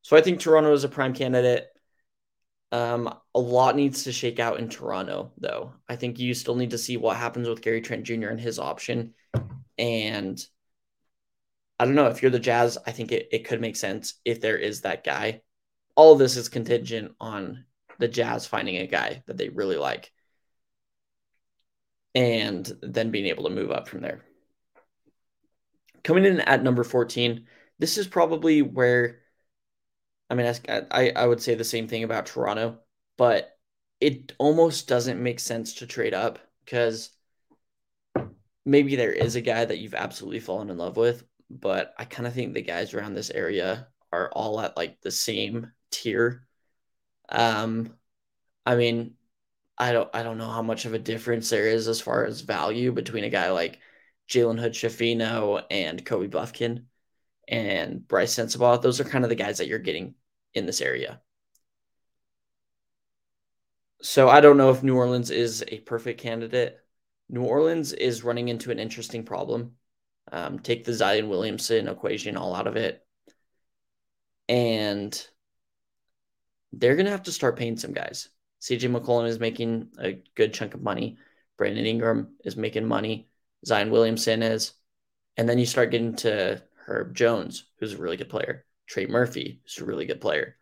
So 0.02 0.16
I 0.16 0.20
think 0.20 0.40
Toronto 0.40 0.72
is 0.72 0.84
a 0.84 0.88
prime 0.88 1.14
candidate. 1.14 1.68
Um, 2.72 3.14
a 3.34 3.40
lot 3.40 3.76
needs 3.76 4.04
to 4.04 4.12
shake 4.12 4.38
out 4.38 4.58
in 4.58 4.68
Toronto, 4.68 5.32
though. 5.38 5.74
I 5.88 5.96
think 5.96 6.18
you 6.18 6.34
still 6.34 6.56
need 6.56 6.70
to 6.70 6.78
see 6.78 6.96
what 6.96 7.16
happens 7.16 7.48
with 7.48 7.62
Gary 7.62 7.80
Trent 7.80 8.04
Jr. 8.04 8.28
and 8.28 8.40
his 8.40 8.58
option. 8.58 9.14
And 9.78 10.44
I 11.78 11.84
don't 11.84 11.94
know 11.94 12.06
if 12.06 12.22
you're 12.22 12.30
the 12.30 12.38
Jazz, 12.38 12.78
I 12.86 12.92
think 12.92 13.12
it, 13.12 13.28
it 13.32 13.46
could 13.46 13.60
make 13.60 13.76
sense 13.76 14.14
if 14.24 14.40
there 14.40 14.56
is 14.56 14.82
that 14.82 15.04
guy. 15.04 15.42
All 15.94 16.14
this 16.14 16.36
is 16.36 16.48
contingent 16.48 17.12
on 17.20 17.64
the 17.98 18.08
Jazz 18.08 18.46
finding 18.46 18.76
a 18.76 18.86
guy 18.86 19.22
that 19.26 19.36
they 19.36 19.48
really 19.48 19.76
like 19.76 20.12
and 22.14 22.70
then 22.82 23.10
being 23.10 23.26
able 23.26 23.44
to 23.44 23.50
move 23.50 23.70
up 23.70 23.88
from 23.88 24.00
there. 24.00 24.22
Coming 26.04 26.24
in 26.24 26.40
at 26.40 26.62
number 26.62 26.84
14, 26.84 27.46
this 27.78 27.96
is 27.98 28.06
probably 28.06 28.62
where 28.62 29.21
I 30.32 30.34
mean, 30.34 30.50
I, 30.90 31.12
I 31.14 31.26
would 31.26 31.42
say 31.42 31.54
the 31.54 31.62
same 31.62 31.86
thing 31.88 32.04
about 32.04 32.24
Toronto, 32.24 32.78
but 33.18 33.54
it 34.00 34.32
almost 34.38 34.88
doesn't 34.88 35.22
make 35.22 35.38
sense 35.38 35.74
to 35.74 35.86
trade 35.86 36.14
up 36.14 36.38
because 36.64 37.10
maybe 38.64 38.96
there 38.96 39.12
is 39.12 39.36
a 39.36 39.42
guy 39.42 39.62
that 39.62 39.76
you've 39.76 39.92
absolutely 39.92 40.40
fallen 40.40 40.70
in 40.70 40.78
love 40.78 40.96
with, 40.96 41.22
but 41.50 41.92
I 41.98 42.06
kind 42.06 42.26
of 42.26 42.32
think 42.32 42.54
the 42.54 42.62
guys 42.62 42.94
around 42.94 43.12
this 43.12 43.28
area 43.28 43.88
are 44.10 44.30
all 44.32 44.58
at 44.62 44.74
like 44.74 45.02
the 45.02 45.10
same 45.10 45.70
tier. 45.90 46.46
Um, 47.28 47.94
I 48.64 48.76
mean, 48.76 49.16
I 49.76 49.92
don't 49.92 50.08
I 50.14 50.22
don't 50.22 50.38
know 50.38 50.48
how 50.48 50.62
much 50.62 50.86
of 50.86 50.94
a 50.94 50.98
difference 50.98 51.50
there 51.50 51.66
is 51.66 51.88
as 51.88 52.00
far 52.00 52.24
as 52.24 52.40
value 52.40 52.90
between 52.90 53.24
a 53.24 53.28
guy 53.28 53.50
like 53.50 53.80
Jalen 54.30 54.58
Hood 54.58 54.72
Schifino 54.72 55.62
and 55.70 56.02
Kobe 56.06 56.28
Bufkin 56.28 56.86
and 57.48 58.08
Brice 58.08 58.34
Sensabaugh. 58.34 58.80
Those 58.80 58.98
are 58.98 59.04
kind 59.04 59.26
of 59.26 59.28
the 59.28 59.36
guys 59.36 59.58
that 59.58 59.68
you're 59.68 59.78
getting 59.78 60.14
in 60.54 60.66
this 60.66 60.80
area. 60.80 61.20
So 64.02 64.28
I 64.28 64.40
don't 64.40 64.56
know 64.56 64.70
if 64.70 64.82
New 64.82 64.96
Orleans 64.96 65.30
is 65.30 65.64
a 65.68 65.78
perfect 65.80 66.20
candidate. 66.20 66.78
New 67.28 67.44
Orleans 67.44 67.92
is 67.92 68.24
running 68.24 68.48
into 68.48 68.70
an 68.70 68.78
interesting 68.78 69.24
problem 69.24 69.76
um, 70.30 70.58
take 70.58 70.84
the 70.84 70.92
Zion 70.94 71.28
Williamson 71.28 71.88
equation 71.88 72.36
all 72.36 72.54
out 72.54 72.66
of 72.66 72.76
it. 72.76 73.04
And 74.48 75.26
they're 76.72 76.96
going 76.96 77.06
to 77.06 77.12
have 77.12 77.24
to 77.24 77.32
start 77.32 77.58
paying 77.58 77.76
some 77.76 77.92
guys. 77.92 78.28
CJ 78.60 78.94
McCollum 78.94 79.26
is 79.26 79.40
making 79.40 79.88
a 79.98 80.22
good 80.34 80.54
chunk 80.54 80.74
of 80.74 80.82
money. 80.82 81.18
Brandon 81.58 81.84
Ingram 81.84 82.34
is 82.44 82.56
making 82.56 82.86
money. 82.86 83.28
Zion 83.66 83.90
Williamson 83.90 84.42
is. 84.42 84.72
And 85.36 85.48
then 85.48 85.58
you 85.58 85.66
start 85.66 85.90
getting 85.90 86.14
to 86.16 86.62
Herb 86.86 87.14
Jones, 87.14 87.64
who's 87.78 87.94
a 87.94 87.98
really 87.98 88.16
good 88.16 88.28
player. 88.28 88.64
Trey 88.86 89.06
Murphy, 89.06 89.60
is 89.66 89.78
a 89.78 89.84
really 89.84 90.06
good 90.06 90.20
player. 90.20 90.56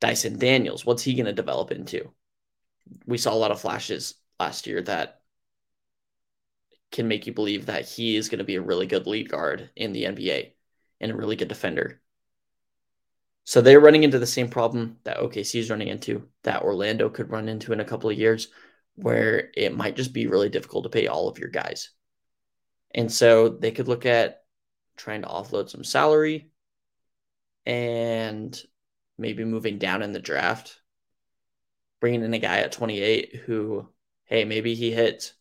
Dyson 0.00 0.38
Daniels, 0.38 0.84
what's 0.84 1.02
he 1.02 1.14
going 1.14 1.26
to 1.26 1.32
develop 1.32 1.70
into? 1.70 2.12
We 3.06 3.18
saw 3.18 3.32
a 3.32 3.36
lot 3.36 3.50
of 3.50 3.60
flashes 3.60 4.14
last 4.38 4.66
year 4.66 4.82
that 4.82 5.20
can 6.92 7.08
make 7.08 7.26
you 7.26 7.32
believe 7.32 7.66
that 7.66 7.88
he 7.88 8.16
is 8.16 8.28
going 8.28 8.38
to 8.38 8.44
be 8.44 8.56
a 8.56 8.62
really 8.62 8.86
good 8.86 9.06
lead 9.06 9.28
guard 9.28 9.70
in 9.74 9.92
the 9.92 10.04
NBA 10.04 10.52
and 11.00 11.10
a 11.10 11.16
really 11.16 11.36
good 11.36 11.48
defender. 11.48 12.00
So 13.44 13.60
they're 13.60 13.80
running 13.80 14.04
into 14.04 14.18
the 14.18 14.26
same 14.26 14.48
problem 14.48 14.98
that 15.04 15.18
OKC 15.18 15.60
is 15.60 15.70
running 15.70 15.88
into, 15.88 16.28
that 16.44 16.62
Orlando 16.62 17.08
could 17.08 17.30
run 17.30 17.48
into 17.48 17.72
in 17.72 17.80
a 17.80 17.84
couple 17.84 18.08
of 18.08 18.18
years, 18.18 18.48
where 18.96 19.50
it 19.54 19.76
might 19.76 19.96
just 19.96 20.12
be 20.12 20.26
really 20.26 20.48
difficult 20.48 20.84
to 20.84 20.90
pay 20.90 21.08
all 21.08 21.28
of 21.28 21.38
your 21.38 21.50
guys. 21.50 21.90
And 22.94 23.10
so 23.12 23.48
they 23.48 23.70
could 23.70 23.88
look 23.88 24.06
at 24.06 24.44
trying 24.96 25.22
to 25.22 25.28
offload 25.28 25.68
some 25.68 25.84
salary 25.84 26.50
and 27.66 28.60
maybe 29.18 29.44
moving 29.44 29.78
down 29.78 30.02
in 30.02 30.12
the 30.12 30.20
draft, 30.20 30.80
bringing 32.00 32.22
in 32.22 32.34
a 32.34 32.38
guy 32.38 32.58
at 32.58 32.72
28 32.72 33.36
who, 33.46 33.88
hey, 34.24 34.44
maybe 34.44 34.74
he 34.74 34.90
hits 34.90 35.34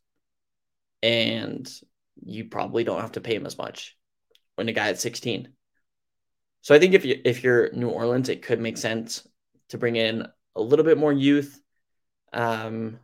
and 1.02 1.70
you 2.24 2.46
probably 2.46 2.84
don't 2.84 3.02
have 3.02 3.12
to 3.14 3.22
pay 3.22 3.36
him 3.36 3.46
as 3.46 3.58
much 3.58 3.98
when 4.56 4.70
a 4.70 4.74
guy 4.74 4.90
at 4.90 5.00
16. 5.00 5.50
So 6.62 6.74
I 6.74 6.80
think 6.80 6.94
if 6.94 7.04
you 7.04 7.20
if 7.26 7.44
you're 7.44 7.72
New 7.74 7.90
Orleans, 7.90 8.30
it 8.30 8.42
could 8.42 8.62
make 8.62 8.78
sense 8.78 9.28
to 9.70 9.78
bring 9.78 9.98
in 9.98 10.26
a 10.56 10.62
little 10.62 10.86
bit 10.86 10.98
more 10.98 11.12
youth, 11.12 11.62
um, 12.32 13.00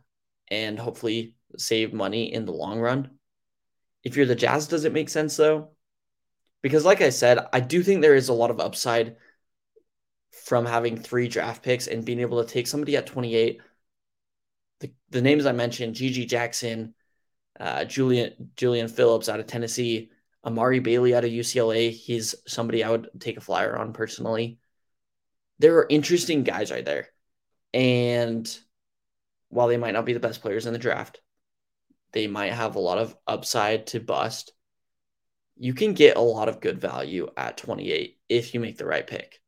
and 0.48 0.78
hopefully 0.78 1.34
save 1.58 1.92
money 1.92 2.32
in 2.32 2.46
the 2.46 2.52
long 2.52 2.80
run. 2.80 3.10
If 4.02 4.16
you're 4.16 4.24
the 4.24 4.34
Jazz, 4.34 4.66
does 4.66 4.86
it 4.86 4.94
make 4.94 5.10
sense 5.10 5.36
though? 5.36 5.72
Because 6.62 6.84
like 6.84 7.00
I 7.00 7.10
said, 7.10 7.38
I 7.52 7.60
do 7.60 7.82
think 7.82 8.00
there 8.00 8.14
is 8.14 8.28
a 8.28 8.34
lot 8.34 8.50
of 8.50 8.60
upside 8.60 9.16
from 10.44 10.66
having 10.66 10.96
three 10.96 11.28
draft 11.28 11.62
picks 11.62 11.86
and 11.86 12.04
being 12.04 12.20
able 12.20 12.42
to 12.42 12.50
take 12.50 12.66
somebody 12.66 12.96
at 12.96 13.06
28. 13.06 13.60
The, 14.80 14.92
the 15.10 15.22
names 15.22 15.46
I 15.46 15.52
mentioned, 15.52 15.96
GG 15.96 16.28
Jackson, 16.28 16.94
uh, 17.58 17.84
Julian 17.84 18.50
Julian 18.56 18.88
Phillips 18.88 19.28
out 19.28 19.40
of 19.40 19.46
Tennessee, 19.46 20.10
Amari 20.44 20.80
Bailey 20.80 21.14
out 21.14 21.24
of 21.24 21.30
UCLA. 21.30 21.90
He's 21.90 22.34
somebody 22.46 22.82
I 22.82 22.90
would 22.90 23.08
take 23.18 23.36
a 23.36 23.42
flyer 23.42 23.76
on 23.76 23.92
personally. 23.92 24.58
There 25.58 25.76
are 25.78 25.86
interesting 25.88 26.42
guys 26.42 26.70
right 26.70 26.84
there, 26.84 27.08
and 27.74 28.58
while 29.50 29.68
they 29.68 29.76
might 29.76 29.92
not 29.92 30.06
be 30.06 30.14
the 30.14 30.20
best 30.20 30.40
players 30.40 30.64
in 30.66 30.72
the 30.72 30.78
draft, 30.78 31.20
they 32.12 32.26
might 32.26 32.52
have 32.52 32.76
a 32.76 32.80
lot 32.80 32.98
of 32.98 33.16
upside 33.26 33.88
to 33.88 34.00
bust. 34.00 34.52
You 35.60 35.74
can 35.74 35.92
get 35.92 36.16
a 36.16 36.20
lot 36.20 36.48
of 36.48 36.60
good 36.60 36.80
value 36.80 37.28
at 37.36 37.58
28 37.58 38.18
if 38.30 38.54
you 38.54 38.60
make 38.60 38.78
the 38.78 38.86
right 38.86 39.06
pick. 39.06 39.40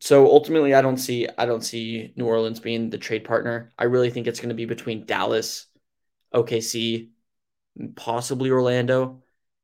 so 0.00 0.26
ultimately, 0.26 0.74
I 0.74 0.82
don't 0.82 0.96
see 0.98 1.28
I 1.38 1.46
don't 1.46 1.62
see 1.62 2.12
New 2.16 2.26
Orleans 2.26 2.58
being 2.60 2.90
the 2.90 2.98
trade 2.98 3.24
partner. 3.24 3.72
I 3.78 3.84
really 3.84 4.10
think 4.10 4.26
it's 4.26 4.40
going 4.40 4.48
to 4.48 4.54
be 4.56 4.64
between 4.66 5.06
Dallas, 5.06 5.66
OKC, 6.34 7.10
possibly 7.96 8.50
Orlando, 8.50 9.22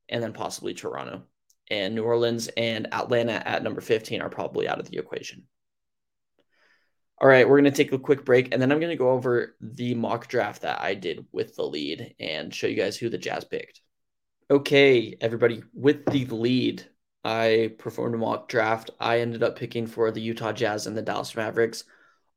and 0.09 0.23
then 0.23 0.33
possibly 0.33 0.75
Toronto. 0.75 1.25
And 1.71 1.95
New 1.95 2.05
Orleans 2.05 2.49
and 2.57 2.93
Atlanta 2.95 3.33
at 3.47 3.63
number 3.65 3.81
15 3.81 4.23
are 4.23 4.31
probably 4.31 4.69
out 4.69 4.81
of 4.81 4.89
the 4.91 4.99
equation. 4.99 5.45
All 7.21 7.29
right, 7.29 7.49
we're 7.49 7.61
going 7.61 7.73
to 7.73 7.77
take 7.77 7.93
a 7.93 7.99
quick 7.99 8.25
break 8.25 8.53
and 8.53 8.63
then 8.63 8.71
I'm 8.71 8.79
going 8.81 8.91
to 8.91 8.97
go 8.97 9.11
over 9.11 9.57
the 9.61 9.95
mock 9.95 10.29
draft 10.29 10.63
that 10.63 10.81
I 10.81 10.95
did 10.95 11.27
with 11.33 11.57
the 11.57 11.65
lead 11.65 12.15
and 12.21 12.55
show 12.55 12.69
you 12.69 12.77
guys 12.77 12.97
who 12.97 13.09
the 13.09 13.19
Jazz 13.19 13.45
picked. 13.45 13.81
Okay, 14.51 15.15
everybody, 15.21 15.63
with 15.75 16.07
the 16.07 16.25
lead, 16.25 16.87
I 17.23 17.75
performed 17.79 18.15
a 18.15 18.19
mock 18.19 18.49
draft. 18.49 18.91
I 18.99 19.21
ended 19.21 19.43
up 19.43 19.57
picking 19.57 19.87
for 19.87 20.11
the 20.11 20.23
Utah 20.23 20.53
Jazz 20.53 20.87
and 20.87 20.97
the 20.97 21.03
Dallas 21.03 21.37
Mavericks. 21.37 21.85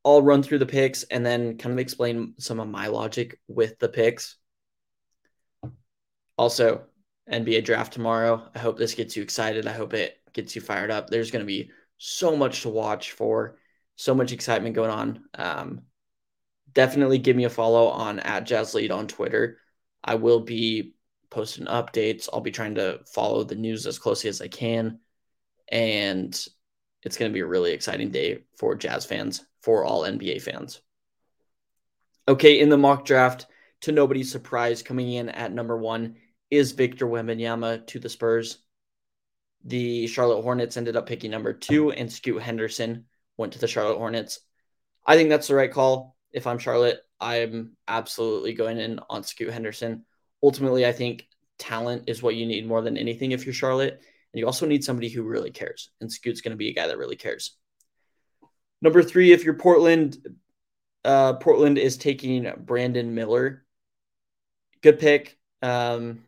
I'll 0.04 0.21
run 0.21 0.43
through 0.43 0.58
the 0.60 0.65
picks 0.65 1.04
and 1.04 1.26
then 1.26 1.58
kind 1.58 1.71
of 1.71 1.80
explain 1.80 2.34
some 2.38 2.60
of 2.60 2.67
my 2.67 2.88
logic 2.88 3.39
with 3.47 3.80
the 3.80 3.88
picks. 3.88 4.36
Also, 6.38 6.84
NBA 7.32 7.62
draft 7.62 7.93
tomorrow. 7.93 8.50
I 8.54 8.60
hope 8.60 8.78
this 8.78 8.95
gets 8.95 9.15
you 9.15 9.24
excited. 9.24 9.65
I 9.65 9.71
hope 9.71 9.93
it 9.93 10.17
gets 10.34 10.54
you 10.54 10.62
fired 10.62 10.91
up. 10.91 11.10
There's 11.10 11.32
going 11.32 11.43
to 11.43 11.47
be 11.47 11.71
so 11.97 12.36
much 12.36 12.63
to 12.63 12.69
watch 12.69 13.12
for, 13.12 13.58
so 13.95 14.13
much 14.13 14.34
excitement 14.34 14.76
going 14.76 14.91
on. 14.91 15.24
Um, 15.36 15.84
definitely 16.74 17.19
give 17.19 17.38
me 17.38 17.45
a 17.45 17.50
follow 17.50 17.88
on 17.88 18.19
at 18.19 18.45
Jazz 18.45 18.74
Lead 18.74 18.91
on 18.91 19.08
Twitter. 19.08 19.60
I 20.04 20.15
will 20.15 20.41
be 20.41 20.95
posting 21.32 21.65
updates. 21.65 22.30
I'll 22.32 22.41
be 22.41 22.52
trying 22.52 22.76
to 22.76 23.00
follow 23.06 23.44
the 23.44 23.56
news 23.56 23.88
as 23.88 23.98
closely 23.98 24.30
as 24.30 24.41
I 24.41 24.48
can. 24.48 25.00
And 25.70 26.32
it's 27.04 27.17
going 27.17 27.32
to 27.32 27.34
be 27.34 27.39
a 27.39 27.48
really 27.48 27.72
exciting 27.72 28.12
day 28.12 28.44
for 28.58 28.76
Jazz 28.76 29.06
fans, 29.06 29.44
for 29.62 29.84
all 29.84 30.04
NBA 30.04 30.41
fans. 30.44 30.82
Okay, 32.28 32.60
in 32.60 32.70
the 32.70 32.78
mock 32.78 33.06
draft, 33.06 33.48
to 33.82 33.91
nobody's 33.91 34.32
surprise, 34.32 34.84
coming 34.84 35.12
in 35.12 35.30
at 35.30 35.52
number 35.52 35.76
one 35.76 36.17
is 36.52 36.74
Victor 36.74 37.08
Wembanyama 37.08 37.88
to 37.88 38.00
the 38.00 38.10
Spurs. 38.10 38.60
The 39.63 40.08
Charlotte 40.08 40.41
Hornets 40.41 40.78
ended 40.78 40.96
up 40.96 41.08
picking 41.08 41.32
number 41.32 41.54
two, 41.54 41.91
and 41.91 42.12
Scoot 42.12 42.41
Henderson 42.41 43.06
went 43.38 43.54
to 43.54 43.60
the 43.60 43.67
Charlotte 43.67 43.98
Hornets. 43.98 44.39
I 45.06 45.15
think 45.15 45.30
that's 45.30 45.48
the 45.48 45.56
right 45.56 45.72
call. 45.72 46.15
If 46.32 46.46
I'm 46.46 46.60
Charlotte, 46.60 47.02
I'm 47.20 47.78
absolutely 47.88 48.54
going 48.54 48.78
in 48.78 49.00
on 49.10 49.24
Scoot 49.24 49.52
Henderson 49.52 50.06
ultimately, 50.43 50.86
I 50.86 50.91
think 50.91 51.27
talent 51.58 52.04
is 52.08 52.23
what 52.23 52.36
you 52.36 52.45
need 52.45 52.67
more 52.67 52.82
than 52.82 52.97
anything 52.97 53.32
if 53.32 53.45
you're 53.45 53.54
Charlotte. 53.54 54.01
And 54.34 54.39
you 54.39 54.45
also 54.45 54.65
need 54.65 54.84
somebody 54.84 55.10
who 55.10 55.23
really 55.23 55.51
cares. 55.51 55.89
And 55.99 56.12
Scoot's 56.12 56.41
going 56.41 56.51
to 56.51 56.58
be 56.58 56.69
a 56.69 56.73
guy 56.73 56.88
that 56.88 56.97
really 56.97 57.15
cares. 57.15 57.58
Number 58.82 59.04
three, 59.04 59.32
if 59.32 59.43
you're 59.43 59.54
Portland, 59.54 60.17
uh, 61.04 61.34
Portland 61.34 61.77
is 61.77 61.97
taking 61.97 62.51
Brandon 62.58 63.13
Miller. 63.13 63.65
Good 64.82 64.99
pick. 64.99 65.38
Um, 65.62 66.23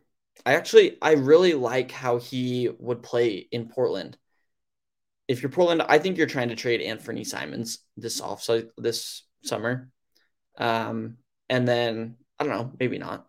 I 0.46 0.54
actually 0.54 0.98
I 1.00 1.12
really 1.12 1.54
like 1.54 1.90
how 1.90 2.18
he 2.18 2.68
would 2.78 3.02
play 3.02 3.48
in 3.50 3.68
Portland. 3.68 4.16
If 5.26 5.42
you're 5.42 5.50
Portland, 5.50 5.82
I 5.82 5.98
think 5.98 6.18
you're 6.18 6.26
trying 6.26 6.50
to 6.50 6.56
trade 6.56 6.82
Anthony 6.82 7.24
Simons 7.24 7.78
this 7.96 8.20
off 8.20 8.46
this 8.76 9.22
summer. 9.42 9.88
Um, 10.58 11.16
and 11.48 11.66
then 11.66 12.16
I 12.38 12.44
don't 12.44 12.52
know, 12.52 12.72
maybe 12.78 12.98
not. 12.98 13.26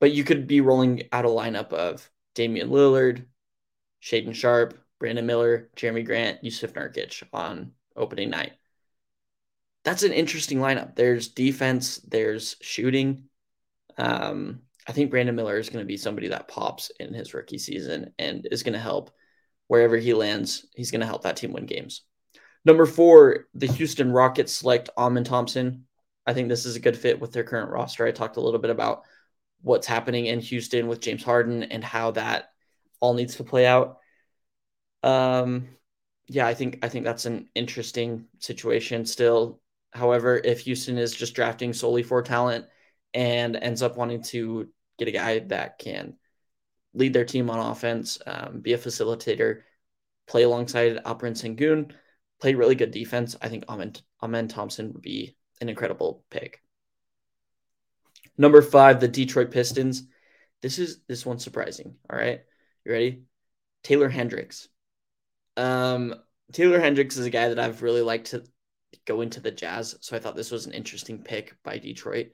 But 0.00 0.12
you 0.12 0.24
could 0.24 0.46
be 0.46 0.60
rolling 0.60 1.04
out 1.12 1.24
a 1.24 1.28
lineup 1.28 1.72
of 1.72 2.08
Damian 2.34 2.70
Lillard, 2.70 3.24
Shaedon 4.02 4.34
Sharpe, 4.34 4.78
Brandon 4.98 5.26
Miller, 5.26 5.70
Jerami 5.76 6.04
Grant, 6.04 6.42
Jusuf 6.42 6.72
Nurkic 6.72 7.22
on 7.32 7.72
opening 7.96 8.30
night. 8.30 8.52
That's 9.84 10.02
an 10.02 10.12
interesting 10.12 10.58
lineup. 10.58 10.96
There's 10.96 11.28
defense, 11.28 11.98
there's 11.98 12.56
shooting. 12.60 13.24
Um, 13.96 14.62
I 14.86 14.92
think 14.92 15.10
Brandon 15.10 15.34
Miller 15.34 15.58
is 15.58 15.70
going 15.70 15.84
to 15.84 15.88
be 15.88 15.96
somebody 15.96 16.28
that 16.28 16.48
pops 16.48 16.90
in 17.00 17.14
his 17.14 17.34
rookie 17.34 17.58
season 17.58 18.12
and 18.18 18.46
is 18.50 18.62
going 18.62 18.74
to 18.74 18.78
help 18.78 19.10
wherever 19.68 19.96
he 19.96 20.14
lands. 20.14 20.66
He's 20.74 20.90
going 20.90 21.00
to 21.00 21.06
help 21.06 21.22
that 21.22 21.36
team 21.36 21.52
win 21.52 21.66
games. 21.66 22.02
Number 22.64 22.86
four, 22.86 23.46
the 23.54 23.66
Houston 23.66 24.10
Rockets 24.10 24.52
select 24.52 24.90
Amen 24.98 25.24
Thompson. 25.24 25.86
I 26.26 26.34
think 26.34 26.48
this 26.48 26.66
is 26.66 26.74
a 26.74 26.80
good 26.80 26.96
fit 26.96 27.20
with 27.20 27.32
their 27.32 27.44
current 27.44 27.70
roster. 27.70 28.04
I 28.04 28.10
talked 28.10 28.36
a 28.36 28.40
little 28.40 28.60
bit 28.60 28.70
about 28.70 29.02
what's 29.62 29.86
happening 29.86 30.26
in 30.26 30.40
Houston 30.40 30.86
with 30.86 31.00
James 31.00 31.24
Harden 31.24 31.64
and 31.64 31.82
how 31.82 32.12
that 32.12 32.50
all 33.00 33.14
needs 33.14 33.36
to 33.36 33.44
play 33.44 33.66
out. 33.66 33.98
Um, 35.02 35.68
yeah, 36.28 36.46
I 36.46 36.54
think 36.54 36.80
I 36.82 36.88
think 36.88 37.04
that's 37.04 37.26
an 37.26 37.48
interesting 37.54 38.26
situation 38.38 39.06
still. 39.06 39.60
However, 39.92 40.40
if 40.42 40.60
Houston 40.60 40.98
is 40.98 41.14
just 41.14 41.34
drafting 41.34 41.72
solely 41.72 42.02
for 42.02 42.22
talent 42.22 42.66
and 43.14 43.56
ends 43.56 43.82
up 43.82 43.96
wanting 43.96 44.22
to 44.24 44.68
get 44.98 45.08
a 45.08 45.12
guy 45.12 45.38
that 45.40 45.78
can 45.78 46.16
lead 46.94 47.12
their 47.12 47.24
team 47.24 47.50
on 47.50 47.58
offense, 47.58 48.18
um, 48.26 48.60
be 48.60 48.72
a 48.72 48.78
facilitator, 48.78 49.60
play 50.26 50.42
alongside 50.42 51.02
Alperen 51.04 51.32
Sengun, 51.32 51.92
play 52.40 52.54
really 52.54 52.74
good 52.74 52.90
defense, 52.90 53.36
I 53.40 53.48
think 53.48 53.64
Amen, 53.68 53.92
Amen 54.22 54.48
Thompson 54.48 54.92
would 54.92 55.02
be 55.02 55.36
an 55.60 55.68
incredible 55.68 56.24
pick. 56.30 56.62
Number 58.38 58.62
five, 58.62 59.00
the 59.00 59.08
Detroit 59.08 59.50
Pistons. 59.50 60.04
This 60.62 60.78
is 60.78 61.00
this 61.06 61.24
one's 61.24 61.44
surprising. 61.44 61.96
All 62.10 62.18
right. 62.18 62.40
You 62.84 62.92
ready? 62.92 63.22
Taylor 63.82 64.08
Hendricks. 64.08 64.68
Um, 65.56 66.14
Taylor 66.52 66.80
Hendricks 66.80 67.16
is 67.16 67.26
a 67.26 67.30
guy 67.30 67.48
that 67.48 67.58
I've 67.58 67.82
really 67.82 68.02
liked 68.02 68.28
to 68.28 68.44
go 69.06 69.20
into 69.20 69.40
the 69.40 69.50
Jazz. 69.50 69.96
So 70.00 70.16
I 70.16 70.18
thought 70.18 70.36
this 70.36 70.50
was 70.50 70.66
an 70.66 70.72
interesting 70.72 71.22
pick 71.22 71.56
by 71.62 71.78
Detroit. 71.78 72.28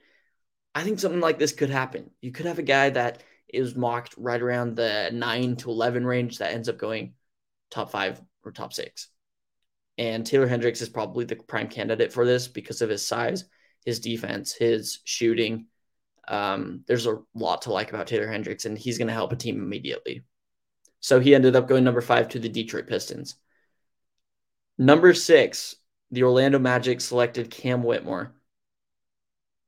I 0.75 0.83
think 0.83 0.99
something 0.99 1.21
like 1.21 1.39
this 1.39 1.51
could 1.51 1.69
happen. 1.69 2.09
You 2.21 2.31
could 2.31 2.45
have 2.45 2.59
a 2.59 2.63
guy 2.63 2.89
that 2.91 3.23
is 3.47 3.75
mocked 3.75 4.15
right 4.17 4.41
around 4.41 4.75
the 4.75 5.11
nine 5.13 5.55
to 5.57 5.69
11 5.69 6.05
range 6.05 6.39
that 6.39 6.53
ends 6.53 6.69
up 6.69 6.77
going 6.77 7.13
top 7.69 7.91
five 7.91 8.19
or 8.43 8.51
top 8.51 8.73
six. 8.73 9.09
And 9.97 10.25
Taylor 10.25 10.47
Hendricks 10.47 10.81
is 10.81 10.89
probably 10.89 11.25
the 11.25 11.35
prime 11.35 11.67
candidate 11.67 12.11
for 12.11 12.25
this 12.25 12.47
because 12.47 12.81
of 12.81 12.89
his 12.89 13.05
size, 13.05 13.45
his 13.85 13.99
defense, 13.99 14.53
his 14.53 14.99
shooting, 15.03 15.67
um, 16.27 16.83
there's 16.87 17.05
a 17.05 17.19
lot 17.33 17.63
to 17.63 17.71
like 17.71 17.89
about 17.89 18.07
Taylor 18.07 18.27
Hendricks, 18.27 18.65
and 18.65 18.77
he's 18.77 18.97
going 18.97 19.07
to 19.07 19.13
help 19.13 19.31
a 19.31 19.35
team 19.35 19.61
immediately. 19.61 20.23
So 20.99 21.19
he 21.19 21.35
ended 21.35 21.55
up 21.55 21.67
going 21.67 21.83
number 21.83 22.01
five 22.01 22.29
to 22.29 22.39
the 22.39 22.49
Detroit 22.49 22.87
Pistons. 22.87 23.35
Number 24.77 25.13
six, 25.13 25.75
the 26.11 26.23
Orlando 26.23 26.59
Magic 26.59 27.01
selected 27.01 27.51
Cam 27.51 27.83
Whitmore. 27.83 28.33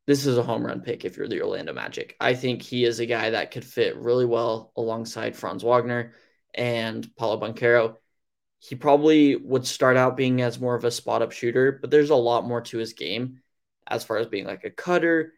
This 0.07 0.25
is 0.25 0.37
a 0.37 0.43
home 0.43 0.65
run 0.65 0.81
pick 0.81 1.03
if 1.03 1.17
you're 1.17 1.27
the 1.27 1.41
Orlando 1.41 1.73
Magic. 1.73 2.15
I 2.19 2.35
think 2.35 2.61
he 2.61 2.85
is 2.85 2.99
a 2.99 3.05
guy 3.05 3.31
that 3.31 3.51
could 3.51 3.65
fit 3.65 3.97
really 3.97 4.25
well 4.25 4.71
alongside 4.77 5.35
Franz 5.35 5.63
Wagner 5.63 6.13
and 6.53 7.07
Paolo 7.17 7.39
Banchero. 7.39 7.97
He 8.59 8.75
probably 8.75 9.35
would 9.35 9.65
start 9.67 9.97
out 9.97 10.15
being 10.15 10.41
as 10.41 10.59
more 10.59 10.75
of 10.75 10.85
a 10.85 10.91
spot 10.91 11.21
up 11.21 11.31
shooter, 11.31 11.77
but 11.81 11.91
there's 11.91 12.11
a 12.11 12.15
lot 12.15 12.47
more 12.47 12.61
to 12.61 12.77
his 12.77 12.93
game 12.93 13.41
as 13.87 14.03
far 14.03 14.17
as 14.17 14.27
being 14.27 14.45
like 14.45 14.63
a 14.63 14.69
cutter 14.69 15.33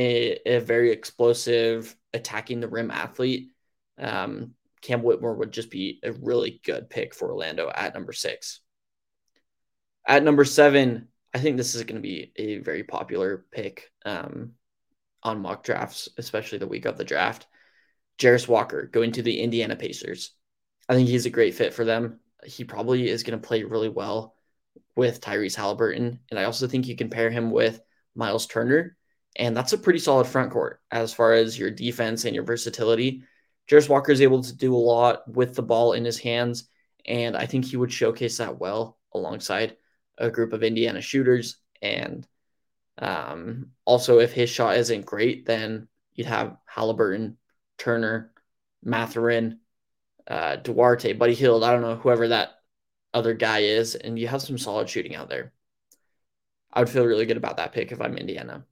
a, 0.00 0.38
a 0.46 0.60
very 0.60 0.92
explosive 0.92 1.94
attacking 2.14 2.60
the 2.60 2.68
rim 2.68 2.90
athlete. 2.90 3.50
Um, 3.98 4.54
Cam 4.80 5.02
Whitmore 5.02 5.34
would 5.34 5.52
just 5.52 5.70
be 5.70 6.00
a 6.02 6.12
really 6.12 6.60
good 6.64 6.88
pick 6.88 7.14
for 7.14 7.30
Orlando 7.30 7.70
at 7.72 7.92
number 7.92 8.14
six. 8.14 8.60
At 10.08 10.24
number 10.24 10.46
seven, 10.46 11.08
I 11.34 11.38
think 11.38 11.58
this 11.58 11.74
is 11.74 11.84
going 11.84 11.96
to 11.96 12.02
be 12.02 12.32
a 12.36 12.58
very 12.58 12.82
popular 12.82 13.44
pick 13.52 13.92
um, 14.06 14.52
on 15.22 15.42
mock 15.42 15.62
drafts, 15.64 16.08
especially 16.16 16.58
the 16.58 16.66
week 16.66 16.86
of 16.86 16.96
the 16.96 17.04
draft. 17.04 17.46
Jarace 18.18 18.48
Walker 18.48 18.86
going 18.86 19.12
to 19.12 19.22
the 19.22 19.40
Indiana 19.40 19.76
Pacers. 19.76 20.32
I 20.88 20.94
think 20.94 21.08
he's 21.08 21.26
a 21.26 21.30
great 21.30 21.54
fit 21.54 21.74
for 21.74 21.84
them. 21.84 22.20
He 22.44 22.64
probably 22.64 23.06
is 23.06 23.22
going 23.22 23.38
to 23.38 23.46
play 23.46 23.64
really 23.64 23.90
well 23.90 24.34
with 24.96 25.20
Tyrese 25.20 25.56
Halliburton. 25.56 26.20
And 26.30 26.40
I 26.40 26.44
also 26.44 26.66
think 26.66 26.88
you 26.88 26.96
can 26.96 27.10
pair 27.10 27.28
him 27.28 27.50
with 27.50 27.80
Miles 28.14 28.46
Turner, 28.46 28.96
and 29.36 29.56
that's 29.56 29.72
a 29.72 29.78
pretty 29.78 29.98
solid 29.98 30.26
front 30.26 30.50
court 30.50 30.80
as 30.90 31.12
far 31.12 31.32
as 31.32 31.58
your 31.58 31.70
defense 31.70 32.24
and 32.24 32.34
your 32.34 32.44
versatility. 32.44 33.22
Jarace 33.68 33.88
Walker 33.88 34.12
is 34.12 34.20
able 34.20 34.42
to 34.42 34.56
do 34.56 34.74
a 34.74 34.76
lot 34.76 35.28
with 35.28 35.54
the 35.54 35.62
ball 35.62 35.92
in 35.92 36.04
his 36.04 36.18
hands. 36.18 36.68
And 37.06 37.36
I 37.36 37.46
think 37.46 37.64
he 37.64 37.76
would 37.76 37.92
showcase 37.92 38.38
that 38.38 38.58
well 38.58 38.98
alongside 39.14 39.76
a 40.18 40.30
group 40.30 40.52
of 40.52 40.62
Indiana 40.62 41.00
shooters. 41.00 41.58
And 41.80 42.26
um, 42.98 43.70
also, 43.84 44.18
if 44.18 44.32
his 44.32 44.50
shot 44.50 44.76
isn't 44.76 45.06
great, 45.06 45.46
then 45.46 45.88
you'd 46.14 46.26
have 46.26 46.56
Halliburton, 46.66 47.38
Turner, 47.78 48.32
Mathurin, 48.82 49.60
uh, 50.26 50.56
Duarte, 50.56 51.12
Buddy 51.12 51.34
Hield. 51.34 51.64
I 51.64 51.72
don't 51.72 51.82
know, 51.82 51.96
whoever 51.96 52.28
that 52.28 52.50
other 53.14 53.34
guy 53.34 53.60
is. 53.60 53.94
And 53.94 54.18
you 54.18 54.28
have 54.28 54.42
some 54.42 54.58
solid 54.58 54.88
shooting 54.90 55.14
out 55.14 55.28
there. 55.28 55.52
I 56.72 56.80
would 56.80 56.90
feel 56.90 57.06
really 57.06 57.26
good 57.26 57.36
about 57.36 57.56
that 57.56 57.72
pick 57.72 57.92
if 57.92 58.00
I'm 58.00 58.16
Indiana. 58.16 58.64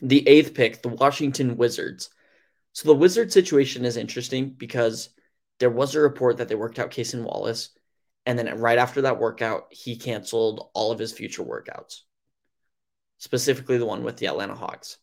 The 0.00 0.26
eighth 0.28 0.54
pick, 0.54 0.82
the 0.82 0.88
Washington 0.88 1.56
Wizards. 1.56 2.10
So 2.72 2.88
the 2.88 2.94
Wizard 2.94 3.32
situation 3.32 3.84
is 3.84 3.96
interesting 3.96 4.50
because 4.50 5.10
there 5.58 5.70
was 5.70 5.94
a 5.94 6.00
report 6.00 6.36
that 6.36 6.48
they 6.48 6.54
worked 6.54 6.78
out 6.78 6.90
Cason 6.90 7.24
Wallace, 7.24 7.70
And 8.26 8.38
then 8.38 8.60
right 8.60 8.78
after 8.78 9.02
that 9.02 9.18
workout, 9.18 9.68
he 9.70 9.96
canceled 9.96 10.68
all 10.74 10.92
of 10.92 10.98
his 10.98 11.12
future 11.12 11.42
workouts, 11.42 12.00
specifically 13.16 13.78
the 13.78 13.86
one 13.86 14.04
with 14.04 14.18
the 14.18 14.26
Atlanta 14.26 14.54
Hawks. 14.54 14.98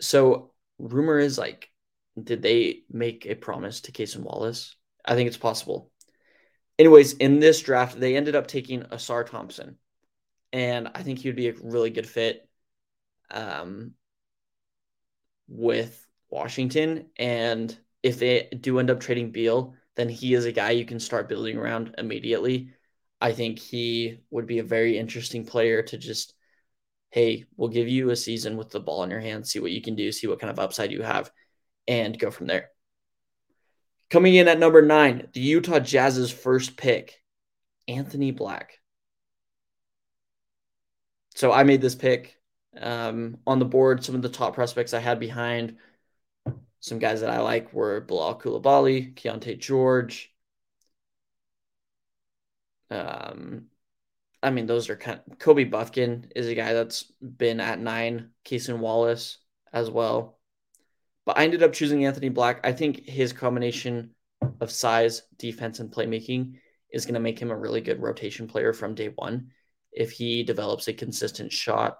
So, 0.00 0.52
rumor 0.78 1.18
is 1.18 1.36
like, 1.38 1.68
did 2.20 2.42
they 2.42 2.84
make 2.90 3.26
a 3.26 3.34
promise 3.34 3.82
to 3.82 3.92
Cason 3.92 4.20
Wallace? 4.22 4.74
I 5.04 5.14
think 5.14 5.28
it's 5.28 5.36
possible. 5.36 5.90
Anyways, 6.78 7.12
in 7.14 7.38
this 7.38 7.60
draft, 7.60 8.00
they 8.00 8.16
ended 8.16 8.34
up 8.34 8.46
taking 8.46 8.82
Ausar 8.82 9.26
Thompson, 9.26 9.76
and 10.52 10.88
I 10.94 11.02
think 11.02 11.18
he 11.18 11.28
would 11.28 11.36
be 11.36 11.48
a 11.48 11.54
really 11.62 11.90
good 11.90 12.08
fit 12.08 12.48
um, 13.30 13.92
with 15.48 16.06
Washington. 16.30 17.06
And 17.16 17.76
if 18.02 18.18
they 18.18 18.48
do 18.60 18.78
end 18.78 18.90
up 18.90 19.00
trading 19.00 19.30
Beal, 19.30 19.74
then 19.96 20.08
he 20.08 20.34
is 20.34 20.44
a 20.44 20.52
guy 20.52 20.70
you 20.70 20.84
can 20.84 21.00
start 21.00 21.28
building 21.28 21.56
around 21.56 21.94
immediately. 21.98 22.70
I 23.20 23.32
think 23.32 23.58
he 23.58 24.20
would 24.30 24.46
be 24.46 24.58
a 24.58 24.64
very 24.64 24.98
interesting 24.98 25.44
player 25.44 25.82
to 25.82 25.98
just, 25.98 26.34
hey, 27.10 27.44
we'll 27.56 27.68
give 27.68 27.88
you 27.88 28.10
a 28.10 28.16
season 28.16 28.56
with 28.56 28.70
the 28.70 28.80
ball 28.80 29.04
in 29.04 29.10
your 29.10 29.20
hand, 29.20 29.46
see 29.46 29.60
what 29.60 29.70
you 29.70 29.82
can 29.82 29.94
do, 29.94 30.10
see 30.10 30.26
what 30.26 30.40
kind 30.40 30.50
of 30.50 30.58
upside 30.58 30.90
you 30.90 31.02
have, 31.02 31.30
and 31.86 32.18
go 32.18 32.30
from 32.30 32.46
there. 32.46 32.70
Coming 34.10 34.34
in 34.34 34.48
at 34.48 34.58
number 34.58 34.82
nine, 34.82 35.28
the 35.32 35.40
Utah 35.40 35.78
Jazz's 35.78 36.30
first 36.30 36.76
pick, 36.76 37.22
Anthony 37.86 38.30
Black. 38.30 38.78
So 41.34 41.52
I 41.52 41.62
made 41.62 41.80
this 41.80 41.94
pick 41.94 42.36
um, 42.80 43.38
on 43.46 43.58
the 43.58 43.64
board. 43.64 44.04
Some 44.04 44.14
of 44.14 44.22
the 44.22 44.28
top 44.28 44.54
prospects 44.54 44.94
I 44.94 45.00
had 45.00 45.20
behind 45.20 45.76
some 46.80 46.98
guys 46.98 47.20
that 47.20 47.30
I 47.30 47.40
like 47.40 47.72
were 47.72 48.00
Bilal 48.00 48.40
Coulibaly, 48.40 49.14
Keyonte 49.14 49.58
George. 49.58 50.32
Um, 52.90 53.66
I 54.42 54.50
mean, 54.50 54.66
those 54.66 54.90
are 54.90 54.96
kind 54.96 55.20
of 55.30 55.38
Kobe 55.38 55.64
Bufkin 55.64 56.32
is 56.34 56.48
a 56.48 56.54
guy 56.54 56.72
that's 56.72 57.04
been 57.20 57.60
at 57.60 57.78
nine, 57.78 58.30
Cason 58.44 58.78
Wallace 58.78 59.38
as 59.72 59.88
well. 59.88 60.38
But 61.24 61.38
I 61.38 61.44
ended 61.44 61.62
up 61.62 61.72
choosing 61.72 62.04
Anthony 62.04 62.28
Black. 62.28 62.66
I 62.66 62.72
think 62.72 63.04
his 63.04 63.32
combination 63.32 64.10
of 64.60 64.72
size, 64.72 65.22
defense, 65.38 65.78
and 65.78 65.92
playmaking 65.92 66.58
is 66.90 67.06
going 67.06 67.14
to 67.14 67.20
make 67.20 67.38
him 67.38 67.52
a 67.52 67.56
really 67.56 67.80
good 67.80 68.02
rotation 68.02 68.48
player 68.48 68.72
from 68.72 68.96
day 68.96 69.12
one. 69.14 69.52
If 69.92 70.10
he 70.10 70.42
develops 70.42 70.88
a 70.88 70.92
consistent 70.92 71.52
shot 71.52 71.98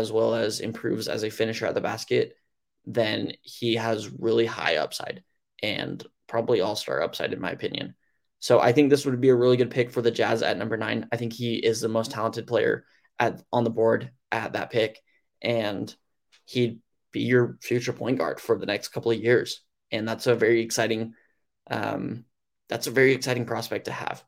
as 0.00 0.10
well 0.10 0.34
as 0.34 0.60
improves 0.60 1.08
as 1.08 1.22
a 1.22 1.30
finisher 1.30 1.66
at 1.66 1.74
the 1.74 1.80
basket, 1.80 2.36
then 2.84 3.32
he 3.42 3.76
has 3.76 4.10
really 4.10 4.46
high 4.46 4.76
upside 4.76 5.22
and 5.62 6.04
probably 6.26 6.60
all 6.60 6.76
star 6.76 7.02
upside, 7.02 7.32
in 7.32 7.40
my 7.40 7.50
opinion. 7.50 7.94
So 8.40 8.60
I 8.60 8.72
think 8.72 8.90
this 8.90 9.06
would 9.06 9.20
be 9.20 9.30
a 9.30 9.34
really 9.34 9.56
good 9.56 9.70
pick 9.70 9.90
for 9.90 10.02
the 10.02 10.10
Jazz 10.10 10.42
at 10.42 10.58
number 10.58 10.76
nine. 10.76 11.08
I 11.12 11.16
think 11.16 11.32
he 11.32 11.54
is 11.54 11.80
the 11.80 11.88
most 11.88 12.10
talented 12.10 12.46
player 12.46 12.84
at 13.18 13.40
on 13.52 13.64
the 13.64 13.70
board 13.70 14.10
at 14.30 14.52
that 14.54 14.70
pick, 14.70 15.00
and 15.40 15.94
he'd 16.44 16.80
be 17.12 17.20
your 17.20 17.56
future 17.62 17.92
point 17.92 18.18
guard 18.18 18.40
for 18.40 18.58
the 18.58 18.66
next 18.66 18.88
couple 18.88 19.12
of 19.12 19.18
years. 19.18 19.62
And 19.90 20.06
that's 20.06 20.26
a 20.26 20.34
very 20.34 20.60
exciting, 20.60 21.14
um, 21.70 22.24
that's 22.68 22.88
a 22.88 22.90
very 22.90 23.12
exciting 23.12 23.46
prospect 23.46 23.86
to 23.86 23.92
have. 23.92 24.22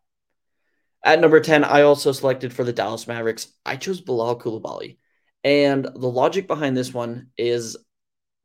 At 1.05 1.21
number 1.21 1.41
10, 1.41 1.65
I 1.65 1.83
also 1.83 2.13
selected 2.13 2.53
for 2.53 2.65
the 2.65 2.73
Dallas 2.73 3.07
Mavericks. 3.07 3.49
I 3.65 3.77
chose 3.77 4.01
Bilal 4.01 4.39
Coulibaly. 4.39 4.99
And 5.47 5.85
the 5.85 6.11
logic 6.11 6.49
behind 6.49 6.77
this 6.77 6.93
one 6.93 7.29
is 7.39 7.77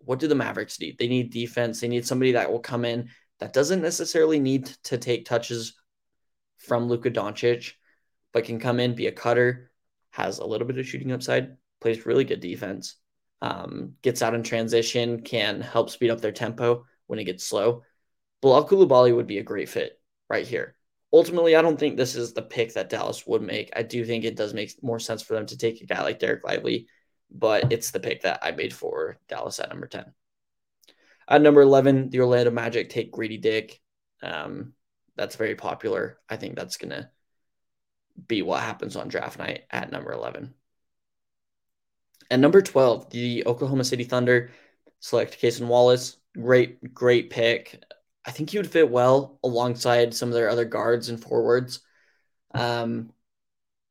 what 0.06 0.20
do 0.20 0.28
the 0.28 0.36
Mavericks 0.36 0.80
need? 0.80 1.00
They 1.00 1.08
need 1.08 1.32
defense. 1.32 1.80
They 1.80 1.88
need 1.88 2.06
somebody 2.06 2.34
that 2.34 2.52
will 2.52 2.60
come 2.60 2.86
in 2.86 3.10
that 3.40 3.54
doesn't 3.54 3.82
necessarily 3.82 4.40
need 4.40 4.68
to 4.84 5.00
take 5.00 5.26
touches 5.26 5.74
from 6.60 6.88
Luka 6.88 7.10
Doncic, 7.10 7.74
but 8.34 8.44
can 8.44 8.60
come 8.60 8.80
in, 8.80 8.94
be 8.94 9.08
a 9.08 9.12
cutter, 9.12 9.72
has 10.12 10.38
a 10.38 10.46
little 10.46 10.68
bit 10.68 10.78
of 10.78 10.88
shooting 10.88 11.12
upside, 11.12 11.58
plays 11.80 12.06
really 12.06 12.24
good 12.24 12.40
defense, 12.40 12.98
um, 13.42 13.94
gets 14.04 14.22
out 14.22 14.36
in 14.36 14.44
transition, 14.44 15.24
can 15.24 15.60
help 15.60 15.90
speed 15.90 16.12
up 16.12 16.22
their 16.22 16.32
tempo 16.32 16.86
when 17.08 17.18
it 17.18 17.24
gets 17.24 17.44
slow. 17.44 17.82
Bilal 18.44 18.68
Coulibaly 18.68 19.16
would 19.16 19.26
be 19.26 19.40
a 19.40 19.44
great 19.44 19.70
fit 19.70 20.00
right 20.30 20.46
here. 20.46 20.76
Ultimately, 21.14 21.56
I 21.56 21.62
don't 21.62 21.78
think 21.78 21.98
this 21.98 22.16
is 22.16 22.34
the 22.34 22.42
pick 22.42 22.74
that 22.74 22.90
Dallas 22.90 23.28
would 23.28 23.42
make. 23.42 23.72
I 23.76 23.84
do 23.84 24.06
think 24.06 24.24
it 24.24 24.38
does 24.38 24.54
make 24.54 24.82
more 24.82 25.00
sense 25.00 25.22
for 25.22 25.34
them 25.34 25.46
to 25.48 25.58
take 25.58 25.82
a 25.82 25.86
guy 25.86 26.02
like 26.04 26.20
Dereck 26.20 26.44
Lively, 26.44 26.88
but 27.30 27.72
it's 27.72 27.92
the 27.92 28.00
pick 28.00 28.22
that 28.22 28.40
I 28.42 28.52
made 28.52 28.74
for 28.74 29.18
Dallas 29.28 29.60
at 29.60 29.70
number 29.70 29.88
10. 29.88 30.06
At 31.28 31.42
number 31.42 31.62
11, 31.62 32.10
the 32.10 32.22
Orlando 32.22 32.52
Magic 32.52 32.90
take 32.90 33.12
Grady 33.12 33.38
Dick. 33.38 33.82
Um, 34.22 34.74
that's 35.16 35.36
very 35.36 35.56
popular. 35.56 36.18
I 36.30 36.38
think 36.38 36.56
that's 36.56 36.78
going 36.78 36.92
to 36.92 37.10
be 38.28 38.42
what 38.42 38.62
happens 38.62 38.96
on 38.96 39.08
draft 39.08 39.38
night 39.38 39.64
at 39.70 39.92
number 39.92 40.12
11. 40.12 40.54
At 42.30 42.40
number 42.40 42.62
12, 42.62 43.10
the 43.10 43.46
Oklahoma 43.46 43.84
City 43.84 44.06
Thunder 44.06 44.52
select 45.00 45.42
Cason 45.42 45.68
Wallace. 45.68 46.18
Great, 46.34 46.94
great 46.94 47.30
pick. 47.30 47.84
I 48.26 48.32
think 48.32 48.50
he 48.50 48.58
would 48.58 48.70
fit 48.70 48.90
well 48.90 49.40
alongside 49.44 50.14
some 50.14 50.30
of 50.30 50.36
their 50.36 50.50
other 50.50 50.66
guards 50.66 51.10
and 51.10 51.22
forwards. 51.22 51.80
Um, 52.54 53.12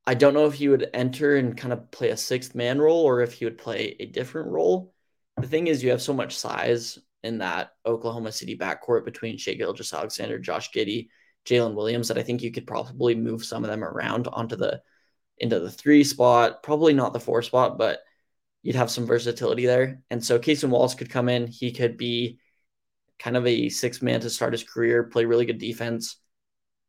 I 0.05 0.13
don't 0.13 0.33
know 0.33 0.45
if 0.45 0.53
he 0.53 0.69
would 0.69 0.89
enter 0.93 1.35
and 1.35 1.57
kind 1.57 1.73
of 1.73 1.91
play 1.91 2.09
a 2.09 2.17
sixth 2.17 2.55
man 2.55 2.79
role 2.79 3.03
or 3.03 3.21
if 3.21 3.33
he 3.33 3.45
would 3.45 3.57
play 3.57 3.95
a 3.99 4.05
different 4.05 4.49
role. 4.49 4.93
The 5.37 5.47
thing 5.47 5.67
is, 5.67 5.83
you 5.83 5.91
have 5.91 6.01
so 6.01 6.13
much 6.13 6.37
size 6.37 6.97
in 7.23 7.39
that 7.39 7.71
Oklahoma 7.85 8.31
City 8.31 8.57
backcourt 8.57 9.05
between 9.05 9.37
Shai 9.37 9.53
Gilgeous-Alexander, 9.53 10.39
Josh 10.39 10.71
Giddey, 10.71 11.09
Jalen 11.45 11.75
Williams 11.75 12.07
that 12.07 12.17
I 12.17 12.23
think 12.23 12.41
you 12.41 12.51
could 12.51 12.67
probably 12.67 13.15
move 13.15 13.43
some 13.43 13.63
of 13.63 13.69
them 13.69 13.83
around 13.83 14.27
onto 14.27 14.55
the 14.55 14.81
into 15.37 15.59
the 15.59 15.71
three 15.71 16.03
spot, 16.03 16.61
probably 16.61 16.93
not 16.93 17.13
the 17.13 17.19
four 17.19 17.41
spot, 17.41 17.77
but 17.77 17.99
you'd 18.61 18.75
have 18.75 18.91
some 18.91 19.07
versatility 19.07 19.65
there. 19.65 20.01
And 20.11 20.23
so 20.23 20.37
Cason 20.37 20.69
Wallace 20.69 20.93
could 20.93 21.09
come 21.09 21.29
in. 21.29 21.47
He 21.47 21.71
could 21.71 21.97
be 21.97 22.39
kind 23.21 23.37
of 23.37 23.45
a 23.45 23.69
six 23.69 24.01
man 24.01 24.19
to 24.21 24.29
start 24.29 24.53
his 24.53 24.63
career, 24.63 25.03
play 25.03 25.25
really 25.25 25.45
good 25.45 25.59
defense. 25.59 26.17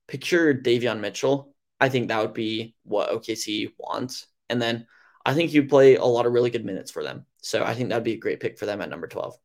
Picture 0.09 0.55
Davion 0.55 1.01
Mitchell. 1.01 1.55
I 1.79 1.89
think 1.89 2.09
that 2.09 2.23
would 2.23 2.35
be 2.35 2.75
what 2.85 3.11
OKC 3.11 3.73
wants. 3.79 4.27
And 4.49 4.61
then 4.61 4.87
I 5.27 5.35
think 5.35 5.53
you'd 5.53 5.69
play 5.69 5.97
a 5.97 6.05
lot 6.05 6.27
of 6.27 6.33
really 6.33 6.51
good 6.51 6.65
minutes 6.65 6.91
for 6.91 7.03
them. 7.03 7.27
So 7.43 7.63
I 7.63 7.75
think 7.75 7.89
that'd 7.89 8.05
be 8.05 8.15
a 8.15 8.19
great 8.19 8.41
pick 8.41 8.59
for 8.59 8.67
them 8.67 8.81
at 8.81 8.89
number 8.89 9.07
12. 9.07 9.37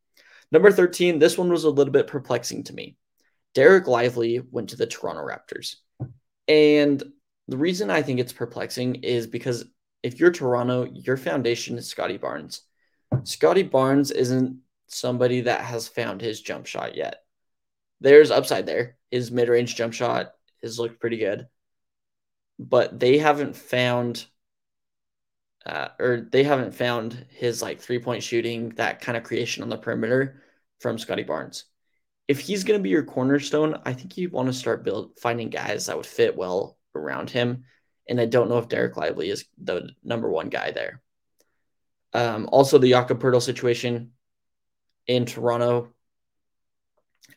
Number 0.51 0.71
13, 0.71 1.19
this 1.19 1.37
one 1.37 1.49
was 1.49 1.65
a 1.65 1.69
little 1.69 1.91
bit 1.91 2.07
perplexing 2.07 2.63
to 2.65 2.73
me. 2.73 2.95
Dereck 3.53 3.87
Lively 3.87 4.41
went 4.51 4.69
to 4.69 4.75
the 4.77 4.87
Toronto 4.87 5.21
Raptors. 5.21 5.75
And 6.47 7.03
the 7.47 7.57
reason 7.57 7.89
I 7.89 8.01
think 8.01 8.19
it's 8.19 8.33
perplexing 8.33 8.95
is 8.95 9.27
because 9.27 9.65
if 10.03 10.19
you're 10.19 10.31
Toronto, 10.31 10.85
your 10.85 11.17
foundation 11.17 11.77
is 11.77 11.89
Scottie 11.89 12.17
Barnes. 12.17 12.61
Scottie 13.23 13.63
Barnes 13.63 14.11
isn't 14.11 14.59
somebody 14.87 15.41
that 15.41 15.61
has 15.61 15.87
found 15.87 16.21
his 16.21 16.41
jump 16.41 16.65
shot 16.65 16.95
yet. 16.95 17.23
There's 17.99 18.31
upside 18.31 18.65
there. 18.65 18.97
His 19.11 19.31
mid 19.31 19.49
range 19.49 19.75
jump 19.75 19.93
shot 19.93 20.33
has 20.61 20.79
looked 20.79 20.99
pretty 20.99 21.17
good, 21.17 21.47
but 22.59 22.99
they 22.99 23.17
haven't 23.17 23.55
found, 23.55 24.25
uh, 25.65 25.89
or 25.99 26.27
they 26.31 26.43
haven't 26.43 26.75
found 26.75 27.25
his 27.29 27.61
like 27.61 27.79
three 27.79 27.99
point 27.99 28.23
shooting, 28.23 28.69
that 28.71 29.01
kind 29.01 29.17
of 29.17 29.23
creation 29.23 29.63
on 29.63 29.69
the 29.69 29.77
perimeter 29.77 30.41
from 30.79 30.97
Scottie 30.97 31.23
Barnes. 31.23 31.65
If 32.27 32.39
he's 32.39 32.63
going 32.63 32.79
to 32.79 32.83
be 32.83 32.89
your 32.89 33.05
cornerstone, 33.05 33.79
I 33.85 33.93
think 33.93 34.17
you 34.17 34.29
want 34.29 34.47
to 34.47 34.53
start 34.53 34.83
build 34.83 35.17
finding 35.19 35.49
guys 35.49 35.85
that 35.85 35.95
would 35.95 36.05
fit 36.05 36.35
well 36.35 36.77
around 36.93 37.29
him 37.29 37.63
and 38.09 38.21
I 38.21 38.25
don't 38.25 38.49
know 38.49 38.57
if 38.57 38.69
Dereck 38.69 38.95
Lively 38.95 39.29
is 39.29 39.45
the 39.61 39.89
number 40.03 40.29
one 40.29 40.49
guy 40.49 40.71
there. 40.71 41.01
Um, 42.13 42.47
also, 42.51 42.77
the 42.77 42.89
Jakob 42.89 43.21
Poeltl 43.21 43.41
situation 43.41 44.11
in 45.07 45.25
Toronto. 45.25 45.89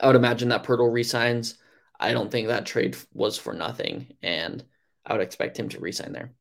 I 0.01 0.07
would 0.07 0.17
imagine 0.17 0.49
that 0.49 0.65
Poeltl 0.65 0.93
resigns. 0.93 1.59
I 1.99 2.13
don't 2.13 2.31
think 2.31 2.49
that 2.49 2.67
trade 2.67 2.97
was 3.13 3.37
for 3.39 3.53
nothing, 3.53 4.15
and 4.23 4.65
I 5.05 5.13
would 5.13 5.23
expect 5.23 5.59
him 5.59 5.69
to 5.71 5.81
resign 5.81 6.13
there. 6.13 6.33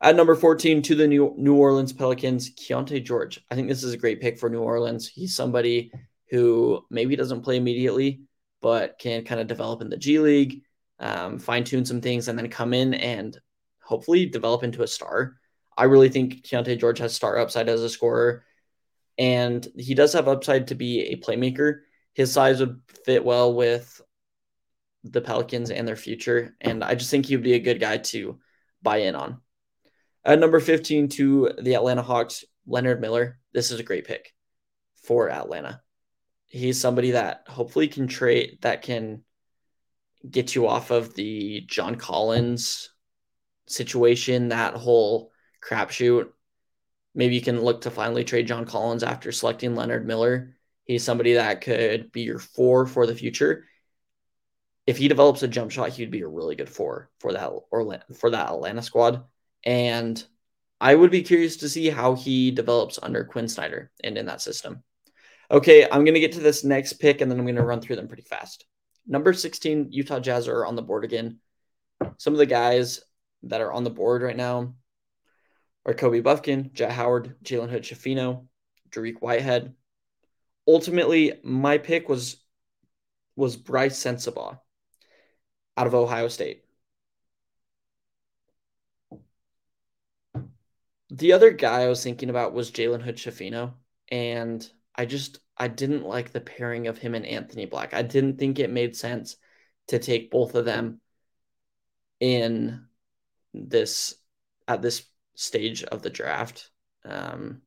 At 0.00 0.16
number 0.16 0.34
14 0.34 0.80
to 0.82 0.94
the 0.94 1.06
New, 1.06 1.34
New 1.36 1.56
Orleans 1.56 1.92
Pelicans, 1.92 2.54
Keyonte 2.54 3.04
George. 3.04 3.44
I 3.50 3.54
think 3.54 3.68
this 3.68 3.84
is 3.84 3.92
a 3.92 3.98
great 3.98 4.20
pick 4.20 4.38
for 4.38 4.48
New 4.48 4.62
Orleans. 4.62 5.06
He's 5.06 5.36
somebody 5.36 5.92
who 6.30 6.84
maybe 6.90 7.16
doesn't 7.16 7.42
play 7.42 7.56
immediately, 7.56 8.22
but 8.62 8.98
can 8.98 9.24
kind 9.24 9.40
of 9.40 9.46
develop 9.46 9.82
in 9.82 9.90
the 9.90 9.98
G 9.98 10.18
League 10.18 10.62
um, 11.00 11.38
fine 11.38 11.64
tune 11.64 11.84
some 11.84 12.00
things, 12.00 12.28
and 12.28 12.38
then 12.38 12.48
come 12.48 12.74
in 12.74 12.94
and 12.94 13.36
hopefully 13.82 14.26
develop 14.26 14.62
into 14.62 14.82
a 14.82 14.86
star. 14.86 15.36
I 15.76 15.84
really 15.84 16.10
think 16.10 16.42
Keyonte 16.42 16.78
George 16.78 16.98
has 16.98 17.14
star 17.14 17.38
upside 17.38 17.68
as 17.68 17.82
a 17.82 17.88
scorer, 17.88 18.44
and 19.18 19.66
he 19.76 19.94
does 19.94 20.12
have 20.12 20.28
upside 20.28 20.68
to 20.68 20.74
be 20.74 21.00
a 21.00 21.16
playmaker. 21.16 21.80
His 22.12 22.32
size 22.32 22.60
would 22.60 22.80
fit 23.04 23.24
well 23.24 23.54
with 23.54 24.00
the 25.04 25.20
Pelicans 25.20 25.70
and 25.70 25.86
their 25.86 25.96
future, 25.96 26.56
and 26.60 26.84
I 26.84 26.94
just 26.94 27.10
think 27.10 27.26
he 27.26 27.36
would 27.36 27.44
be 27.44 27.54
a 27.54 27.60
good 27.60 27.80
guy 27.80 27.98
to 27.98 28.38
buy 28.82 28.98
in 28.98 29.14
on. 29.14 29.40
At 30.24 30.38
number 30.38 30.60
15 30.60 31.08
to 31.08 31.52
the 31.60 31.74
Atlanta 31.74 32.02
Hawks, 32.02 32.44
Leonard 32.66 33.00
Miller. 33.00 33.38
This 33.52 33.70
is 33.70 33.80
a 33.80 33.84
great 33.84 34.06
pick 34.06 34.34
for 35.02 35.30
Atlanta. 35.30 35.80
He's 36.46 36.80
somebody 36.80 37.12
that 37.12 37.44
hopefully 37.48 37.88
can 37.88 38.06
trade 38.06 38.58
that 38.62 38.82
can 38.82 39.22
get 40.28 40.54
you 40.54 40.66
off 40.66 40.90
of 40.90 41.14
the 41.14 41.62
John 41.66 41.94
Collins 41.94 42.90
situation, 43.66 44.48
that 44.48 44.74
whole 44.74 45.30
crapshoot. 45.64 46.28
Maybe 47.14 47.34
you 47.34 47.40
can 47.40 47.60
look 47.60 47.82
to 47.82 47.90
finally 47.90 48.24
trade 48.24 48.46
John 48.46 48.64
Collins 48.64 49.02
after 49.02 49.32
selecting 49.32 49.74
Leonard 49.74 50.06
Miller. 50.06 50.56
He's 50.84 51.04
somebody 51.04 51.34
that 51.34 51.60
could 51.60 52.12
be 52.12 52.22
your 52.22 52.38
four 52.38 52.86
for 52.86 53.06
the 53.06 53.14
future. 53.14 53.64
If 54.86 54.96
he 54.96 55.08
develops 55.08 55.42
a 55.42 55.48
jump 55.48 55.70
shot, 55.70 55.90
he'd 55.90 56.10
be 56.10 56.22
a 56.22 56.28
really 56.28 56.56
good 56.56 56.68
four 56.68 57.10
for 57.18 57.32
that 57.32 57.50
or 57.70 58.00
for 58.16 58.30
that 58.30 58.50
Atlanta 58.50 58.82
squad. 58.82 59.24
And 59.64 60.22
I 60.80 60.94
would 60.94 61.10
be 61.10 61.22
curious 61.22 61.58
to 61.58 61.68
see 61.68 61.90
how 61.90 62.14
he 62.14 62.50
develops 62.50 62.98
under 63.02 63.24
Quin 63.24 63.48
Snyder 63.48 63.90
and 64.02 64.16
in 64.16 64.26
that 64.26 64.40
system. 64.40 64.82
Okay, 65.50 65.84
I'm 65.84 66.04
going 66.04 66.14
to 66.14 66.20
get 66.20 66.32
to 66.32 66.40
this 66.40 66.64
next 66.64 66.94
pick 66.94 67.20
and 67.20 67.30
then 67.30 67.38
I'm 67.38 67.44
going 67.44 67.56
to 67.56 67.62
run 67.62 67.80
through 67.80 67.96
them 67.96 68.08
pretty 68.08 68.22
fast. 68.22 68.64
Number 69.06 69.32
16, 69.32 69.88
Utah 69.90 70.20
Jazz 70.20 70.48
are 70.48 70.64
on 70.64 70.76
the 70.76 70.82
board 70.82 71.04
again. 71.04 71.40
Some 72.18 72.32
of 72.32 72.38
the 72.38 72.46
guys 72.46 73.00
that 73.44 73.60
are 73.60 73.72
on 73.72 73.84
the 73.84 73.90
board 73.90 74.22
right 74.22 74.36
now 74.36 74.74
are 75.86 75.94
Kobe 75.94 76.20
Bufkin, 76.20 76.72
Jett 76.72 76.92
Howard, 76.92 77.36
Jalen 77.42 77.70
Hood 77.70 77.82
Schifino, 77.82 78.46
Dariq 78.90 79.20
Whitehead. 79.20 79.74
Ultimately, 80.66 81.40
my 81.42 81.78
pick 81.78 82.08
was 82.08 82.42
was 83.36 83.56
Brice 83.56 83.98
Sensabaugh 83.98 84.58
out 85.76 85.86
of 85.86 85.94
Ohio 85.94 86.28
State. 86.28 86.64
The 91.10 91.32
other 91.32 91.50
guy 91.50 91.82
I 91.82 91.88
was 91.88 92.02
thinking 92.02 92.30
about 92.30 92.52
was 92.52 92.70
Jalen 92.70 93.02
Hood 93.02 93.16
Schifino, 93.16 93.74
and 94.10 94.68
I 94.94 95.06
just 95.06 95.40
I 95.56 95.68
didn't 95.68 96.04
like 96.04 96.30
the 96.32 96.40
pairing 96.40 96.86
of 96.86 96.98
him 96.98 97.14
and 97.14 97.26
Anthony 97.26 97.66
Black. 97.66 97.94
I 97.94 98.02
didn't 98.02 98.38
think 98.38 98.58
it 98.58 98.70
made 98.70 98.96
sense 98.96 99.36
to 99.88 99.98
take 99.98 100.30
both 100.30 100.54
of 100.54 100.64
them 100.64 101.00
in 102.20 102.86
this 103.54 104.14
at 104.68 104.82
this 104.82 105.04
stage 105.40 105.82
of 105.84 106.02
the 106.02 106.10
draft. 106.10 106.70
Um, 107.04 107.62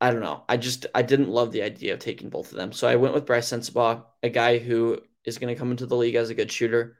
I 0.00 0.10
don't 0.10 0.22
know. 0.22 0.44
I 0.48 0.56
just 0.56 0.86
I 0.94 1.02
didn't 1.02 1.28
love 1.28 1.52
the 1.52 1.62
idea 1.62 1.92
of 1.92 2.00
taking 2.00 2.30
both 2.30 2.50
of 2.50 2.56
them. 2.56 2.72
So 2.72 2.88
I 2.88 2.96
went 2.96 3.14
with 3.14 3.26
Brice 3.26 3.50
Sensabaugh, 3.50 4.04
a 4.22 4.30
guy 4.30 4.58
who 4.58 4.98
is 5.24 5.38
going 5.38 5.54
to 5.54 5.58
come 5.58 5.70
into 5.70 5.86
the 5.86 5.96
league 5.96 6.14
as 6.14 6.30
a 6.30 6.34
good 6.34 6.50
shooter, 6.50 6.96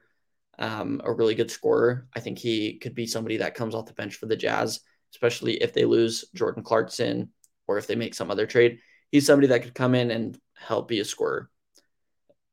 um, 0.59 1.01
a 1.05 1.13
really 1.13 1.35
good 1.35 1.51
scorer. 1.51 2.07
I 2.15 2.21
think 2.21 2.39
he 2.39 2.79
could 2.79 2.95
be 2.95 3.07
somebody 3.07 3.39
that 3.39 3.55
comes 3.55 3.75
off 3.75 3.87
the 3.87 3.93
bench 3.95 4.17
for 4.17 4.27
the 4.27 4.37
Jazz, 4.37 4.81
especially 5.13 5.63
if 5.63 5.73
they 5.73 5.85
lose 5.85 6.27
Jordan 6.35 6.63
Clarkson 6.63 7.31
or 7.67 7.79
if 7.79 7.87
they 7.87 7.97
make 7.97 8.15
some 8.15 8.31
other 8.31 8.47
trade. 8.47 8.79
He's 9.11 9.27
somebody 9.27 9.49
that 9.49 9.63
could 9.63 9.75
come 9.75 9.95
in 9.95 10.11
and 10.11 10.39
help 10.55 10.89
be 10.89 11.01
a 11.01 11.05
scorer. 11.05 11.51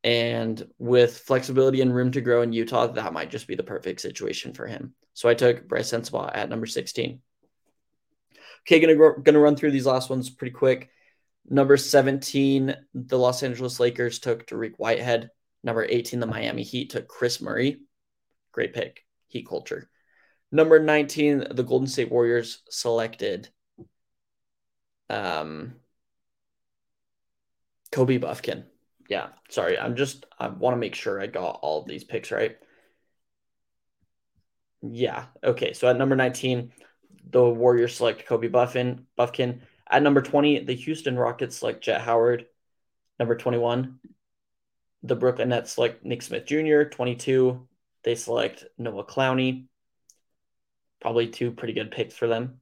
And 0.03 0.61
with 0.77 1.19
flexibility 1.19 1.81
and 1.81 1.95
room 1.95 2.11
to 2.11 2.21
grow 2.21 2.41
in 2.41 2.51
Utah, 2.51 2.87
that 2.87 3.13
might 3.13 3.31
just 3.31 3.47
be 3.47 3.55
the 3.55 3.63
perfect 3.63 4.01
situation 4.01 4.53
for 4.53 4.67
him. 4.67 4.93
So 5.13 5.29
I 5.29 5.33
took 5.33 5.67
Brice 5.67 5.91
Sensabaugh 5.91 6.31
at 6.33 6.49
number 6.49 6.65
16. 6.65 7.21
Okay, 8.61 8.79
gonna 8.79 9.21
gonna 9.21 9.39
run 9.39 9.55
through 9.55 9.71
these 9.71 9.85
last 9.85 10.09
ones 10.09 10.29
pretty 10.29 10.53
quick. 10.53 10.89
Number 11.49 11.75
17, 11.75 12.75
the 12.93 13.17
Los 13.17 13.43
Angeles 13.43 13.79
Lakers 13.79 14.19
took 14.19 14.47
Dariq 14.47 14.73
Whitehead. 14.77 15.29
Number 15.63 15.85
18, 15.87 16.19
the 16.19 16.25
Miami 16.25 16.63
Heat 16.63 16.89
took 16.89 17.07
Kris 17.07 17.41
Murray. 17.41 17.81
Great 18.51 18.73
pick. 18.73 19.05
Heat 19.27 19.47
culture. 19.47 19.89
Number 20.51 20.79
19, 20.79 21.47
the 21.51 21.63
Golden 21.63 21.87
State 21.87 22.11
Warriors 22.11 22.61
selected 22.69 23.49
um, 25.09 25.75
Kobe 27.91 28.19
Bufkin. 28.19 28.63
Yeah, 29.13 29.27
sorry. 29.47 29.77
I'm 29.77 29.95
just, 29.95 30.25
I 30.39 30.47
want 30.47 30.73
to 30.73 30.79
make 30.79 30.95
sure 30.95 31.21
I 31.21 31.27
got 31.27 31.59
all 31.61 31.83
of 31.83 31.87
these 31.87 32.03
picks 32.03 32.31
right. 32.31 32.57
Yeah. 34.81 35.25
Okay. 35.43 35.73
So 35.73 35.87
at 35.87 35.99
number 35.99 36.15
19, 36.15 36.71
the 37.29 37.43
Warriors 37.47 37.95
select 37.95 38.25
Kobe 38.25 38.47
Buffin, 38.47 39.05
Bufkin. 39.15 39.59
At 39.87 40.01
number 40.01 40.23
20, 40.23 40.63
the 40.63 40.73
Houston 40.73 41.15
Rockets 41.15 41.57
select 41.57 41.83
Jett 41.83 42.01
Howard. 42.01 42.47
Number 43.19 43.37
21, 43.37 43.99
the 45.03 45.15
Brooklyn 45.15 45.49
Nets 45.49 45.73
select 45.73 46.03
Nick 46.03 46.23
Smith 46.23 46.47
Jr. 46.47 46.85
22, 46.85 47.67
they 48.03 48.15
select 48.15 48.65
Noah 48.79 49.05
Clowney. 49.05 49.67
Probably 51.01 51.27
two 51.27 51.51
pretty 51.51 51.73
good 51.73 51.91
picks 51.91 52.15
for 52.15 52.27
them. 52.27 52.61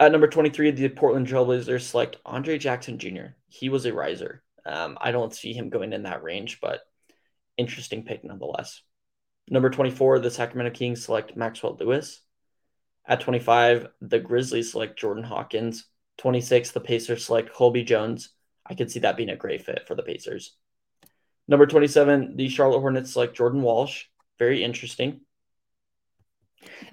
At 0.00 0.10
number 0.10 0.26
23, 0.26 0.70
the 0.70 0.88
Portland 0.88 1.26
Trailblazers 1.26 1.82
select 1.82 2.16
Andre 2.24 2.56
Jackson 2.56 2.98
Jr. 2.98 3.34
He 3.48 3.68
was 3.68 3.84
a 3.84 3.92
riser. 3.92 4.42
Um, 4.66 4.98
I 5.00 5.12
don't 5.12 5.34
see 5.34 5.52
him 5.52 5.68
going 5.68 5.92
in 5.92 6.04
that 6.04 6.22
range, 6.22 6.58
but 6.60 6.80
interesting 7.56 8.04
pick 8.04 8.24
nonetheless. 8.24 8.82
Number 9.48 9.70
24, 9.70 10.20
the 10.20 10.30
Sacramento 10.30 10.76
Kings 10.76 11.04
select 11.04 11.36
Maxwell 11.36 11.76
Lewis. 11.78 12.20
At 13.06 13.20
25, 13.20 13.88
the 14.00 14.18
Grizzlies 14.18 14.72
select 14.72 14.98
Jordan 14.98 15.24
Hawkins. 15.24 15.86
26, 16.18 16.70
the 16.70 16.80
Pacers 16.80 17.26
select 17.26 17.52
Colby 17.52 17.82
Jones. 17.82 18.30
I 18.64 18.74
could 18.74 18.90
see 18.90 19.00
that 19.00 19.16
being 19.16 19.28
a 19.28 19.36
great 19.36 19.66
fit 19.66 19.86
for 19.86 19.94
the 19.94 20.02
Pacers. 20.02 20.56
Number 21.46 21.66
27, 21.66 22.36
the 22.36 22.48
Charlotte 22.48 22.80
Hornets 22.80 23.12
select 23.12 23.36
Jordan 23.36 23.60
Walsh. 23.60 24.04
Very 24.38 24.64
interesting. 24.64 25.20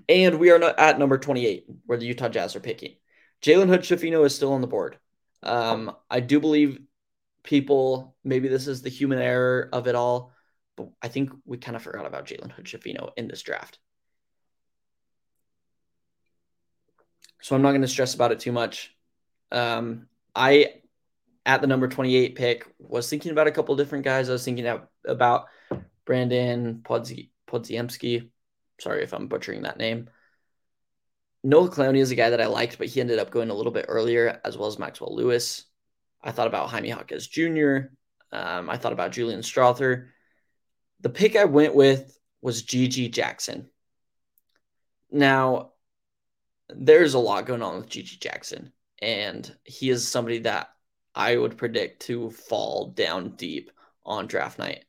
And 0.09 0.39
we 0.39 0.51
are 0.51 0.61
at 0.61 0.99
number 0.99 1.17
28, 1.17 1.65
where 1.85 1.97
the 1.97 2.05
Utah 2.05 2.27
Jazz 2.27 2.55
are 2.57 2.59
picking. 2.61 2.95
Jalen 3.41 3.69
Hood 3.69 3.81
Schifino 3.81 4.25
is 4.25 4.35
still 4.35 4.51
on 4.51 4.61
the 4.61 4.67
board. 4.67 4.97
Um, 5.43 5.95
I 6.09 6.19
do 6.19 6.41
believe 6.41 6.79
people, 7.43 8.15
maybe 8.23 8.47
this 8.47 8.67
is 8.67 8.81
the 8.81 8.89
human 8.89 9.19
error 9.19 9.69
of 9.71 9.87
it 9.87 9.95
all, 9.95 10.33
but 10.75 10.89
I 11.01 11.07
think 11.07 11.31
we 11.45 11.57
kind 11.57 11.75
of 11.75 11.81
forgot 11.81 12.05
about 12.05 12.27
Jalen 12.27 12.51
Hood 12.51 12.65
Schifino 12.65 13.11
in 13.17 13.27
this 13.27 13.41
draft. 13.41 13.79
So 17.41 17.55
I'm 17.55 17.61
not 17.61 17.71
going 17.71 17.81
to 17.81 17.87
stress 17.87 18.13
about 18.13 18.31
it 18.31 18.39
too 18.39 18.51
much. 18.51 18.95
Um, 19.51 20.07
I, 20.35 20.75
at 21.45 21.61
the 21.61 21.67
number 21.67 21.87
28 21.87 22.35
pick, 22.35 22.67
was 22.77 23.09
thinking 23.09 23.31
about 23.31 23.47
a 23.47 23.51
couple 23.51 23.75
different 23.75 24.05
guys. 24.05 24.29
I 24.29 24.33
was 24.33 24.45
thinking 24.45 24.67
about 25.05 25.47
Brandon 26.05 26.81
Podziemski. 26.83 28.29
Sorry 28.79 29.03
if 29.03 29.13
I'm 29.13 29.27
butchering 29.27 29.63
that 29.63 29.77
name. 29.77 30.09
Noah 31.43 31.69
Clowney 31.69 31.97
is 31.97 32.11
a 32.11 32.15
guy 32.15 32.29
that 32.29 32.41
I 32.41 32.45
liked, 32.45 32.77
but 32.77 32.87
he 32.87 33.01
ended 33.01 33.17
up 33.17 33.31
going 33.31 33.49
a 33.49 33.55
little 33.55 33.71
bit 33.71 33.85
earlier, 33.87 34.39
as 34.45 34.57
well 34.57 34.67
as 34.67 34.77
Maxwell 34.77 35.15
Lewis. 35.15 35.65
I 36.23 36.31
thought 36.31 36.47
about 36.47 36.69
Jaime 36.69 36.89
Jaquez 36.89 37.27
Jr. 37.27 37.77
Um, 38.31 38.69
I 38.69 38.77
thought 38.77 38.93
about 38.93 39.11
Julian 39.11 39.41
Strawther. 39.41 40.07
The 41.01 41.09
pick 41.09 41.35
I 41.35 41.45
went 41.45 41.75
with 41.75 42.17
was 42.41 42.63
GG 42.63 43.11
Jackson. 43.11 43.69
Now, 45.11 45.71
there's 46.69 47.15
a 47.15 47.19
lot 47.19 47.45
going 47.45 47.61
on 47.61 47.77
with 47.77 47.89
GG 47.89 48.19
Jackson, 48.19 48.71
and 49.01 49.53
he 49.63 49.89
is 49.89 50.07
somebody 50.07 50.39
that 50.39 50.69
I 51.13 51.35
would 51.35 51.57
predict 51.57 52.03
to 52.03 52.31
fall 52.31 52.91
down 52.91 53.35
deep 53.35 53.71
on 54.05 54.27
draft 54.27 54.57
night. 54.57 54.85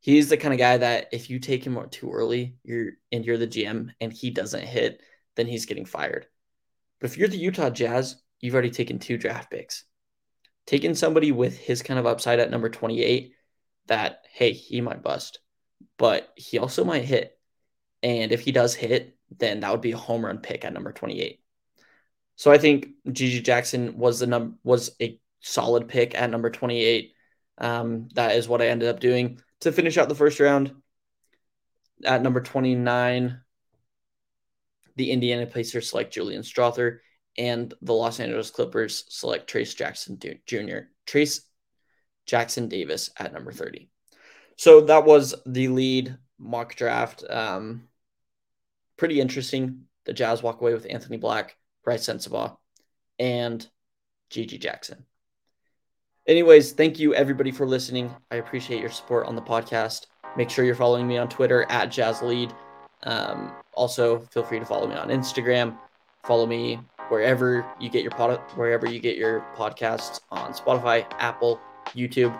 He's 0.00 0.28
the 0.28 0.36
kind 0.36 0.54
of 0.54 0.58
guy 0.58 0.76
that 0.76 1.08
if 1.12 1.30
you 1.30 1.38
take 1.38 1.64
him 1.64 1.78
too 1.90 2.12
early, 2.12 2.56
you're 2.62 2.92
and 3.10 3.24
you're 3.24 3.38
the 3.38 3.48
GM 3.48 3.90
and 4.00 4.12
he 4.12 4.30
doesn't 4.30 4.64
hit, 4.64 5.00
then 5.36 5.46
he's 5.46 5.66
getting 5.66 5.86
fired. 5.86 6.26
But 7.00 7.10
if 7.10 7.18
you're 7.18 7.28
the 7.28 7.38
Utah 7.38 7.70
Jazz, 7.70 8.20
you've 8.40 8.54
already 8.54 8.70
taken 8.70 8.98
two 8.98 9.16
draft 9.16 9.50
picks. 9.50 9.84
Taking 10.68 10.94
somebody 10.94 11.32
with 11.32 11.56
his 11.56 11.80
kind 11.80 11.98
of 11.98 12.04
upside 12.04 12.40
at 12.40 12.50
number 12.50 12.68
28 12.68 13.32
that 13.86 14.26
hey, 14.30 14.52
he 14.52 14.82
might 14.82 15.02
bust, 15.02 15.38
but 15.96 16.30
he 16.36 16.58
also 16.58 16.84
might 16.84 17.06
hit. 17.06 17.38
And 18.02 18.32
if 18.32 18.42
he 18.42 18.52
does 18.52 18.74
hit, 18.74 19.16
then 19.34 19.60
that 19.60 19.72
would 19.72 19.80
be 19.80 19.92
a 19.92 19.96
home 19.96 20.26
run 20.26 20.40
pick 20.40 20.66
at 20.66 20.74
number 20.74 20.92
28. 20.92 21.40
So 22.36 22.52
I 22.52 22.58
think 22.58 22.88
GG 23.08 23.44
Jackson 23.44 23.96
was 23.96 24.18
the 24.18 24.26
num 24.26 24.58
was 24.62 24.90
a 25.00 25.18
solid 25.40 25.88
pick 25.88 26.14
at 26.14 26.28
number 26.28 26.50
28. 26.50 27.14
Um, 27.56 28.10
that 28.12 28.36
is 28.36 28.46
what 28.46 28.60
I 28.60 28.68
ended 28.68 28.90
up 28.90 29.00
doing 29.00 29.40
to 29.60 29.72
finish 29.72 29.96
out 29.96 30.10
the 30.10 30.14
first 30.14 30.38
round. 30.38 30.74
At 32.04 32.22
number 32.22 32.42
29, 32.42 33.40
the 34.96 35.10
Indiana 35.12 35.46
Pacers 35.46 35.88
select 35.88 36.12
Julian 36.12 36.42
Strawther, 36.42 36.98
and 37.38 37.72
the 37.80 37.94
Los 37.94 38.20
Angeles 38.20 38.50
Clippers 38.50 39.04
select 39.08 39.50
Trayce 39.50 39.74
Jackson 39.74 40.18
Jr. 40.18 40.78
Trace 41.06 41.42
Jackson 42.26 42.68
Davis 42.68 43.10
at 43.16 43.32
number 43.32 43.52
30. 43.52 43.88
So 44.56 44.82
that 44.82 45.04
was 45.04 45.34
the 45.46 45.68
lead 45.68 46.18
mock 46.38 46.74
draft. 46.74 47.24
Um, 47.28 47.84
pretty 48.96 49.20
interesting. 49.20 49.84
The 50.04 50.12
Jazz 50.12 50.42
walk 50.42 50.60
away 50.60 50.74
with 50.74 50.86
Anthony 50.90 51.16
Black, 51.16 51.56
Brice 51.84 52.06
Sensabaugh, 52.06 52.56
and 53.18 53.66
GG 54.30 54.60
Jackson. 54.60 55.04
Anyways, 56.26 56.72
thank 56.72 56.98
you 56.98 57.14
everybody 57.14 57.52
for 57.52 57.66
listening. 57.66 58.14
I 58.30 58.36
appreciate 58.36 58.80
your 58.80 58.90
support 58.90 59.26
on 59.26 59.36
the 59.36 59.42
podcast. 59.42 60.06
Make 60.36 60.50
sure 60.50 60.64
you're 60.64 60.74
following 60.74 61.06
me 61.06 61.16
on 61.16 61.28
Twitter 61.28 61.64
at 61.70 61.88
JazzLead. 61.90 62.54
Um, 63.04 63.52
also, 63.74 64.20
feel 64.32 64.42
free 64.42 64.58
to 64.58 64.66
follow 64.66 64.86
me 64.86 64.96
on 64.96 65.08
Instagram. 65.08 65.78
Follow 66.24 66.46
me 66.46 66.80
wherever 67.08 67.64
you 67.80 67.88
get 67.88 68.02
your 68.02 68.12
pod, 68.12 68.40
wherever 68.54 68.88
you 68.88 69.00
get 69.00 69.16
your 69.16 69.44
podcasts 69.56 70.20
on 70.30 70.52
Spotify, 70.52 71.06
Apple, 71.18 71.60
YouTube. 71.88 72.38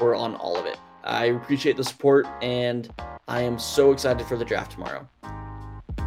We're 0.00 0.14
on 0.14 0.34
all 0.36 0.56
of 0.56 0.66
it. 0.66 0.78
I 1.04 1.26
appreciate 1.26 1.76
the 1.76 1.84
support, 1.84 2.26
and 2.42 2.92
I 3.28 3.42
am 3.42 3.58
so 3.58 3.92
excited 3.92 4.26
for 4.26 4.36
the 4.36 4.44
draft 4.44 4.72
tomorrow. 4.72 5.08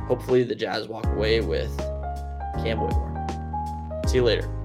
Hopefully, 0.06 0.44
the 0.44 0.56
Jazz 0.56 0.88
walk 0.88 1.06
away 1.06 1.42
with 1.42 1.76
Cam 2.58 2.80
Whitmore. 2.82 4.02
See 4.08 4.18
you 4.18 4.24
later. 4.24 4.61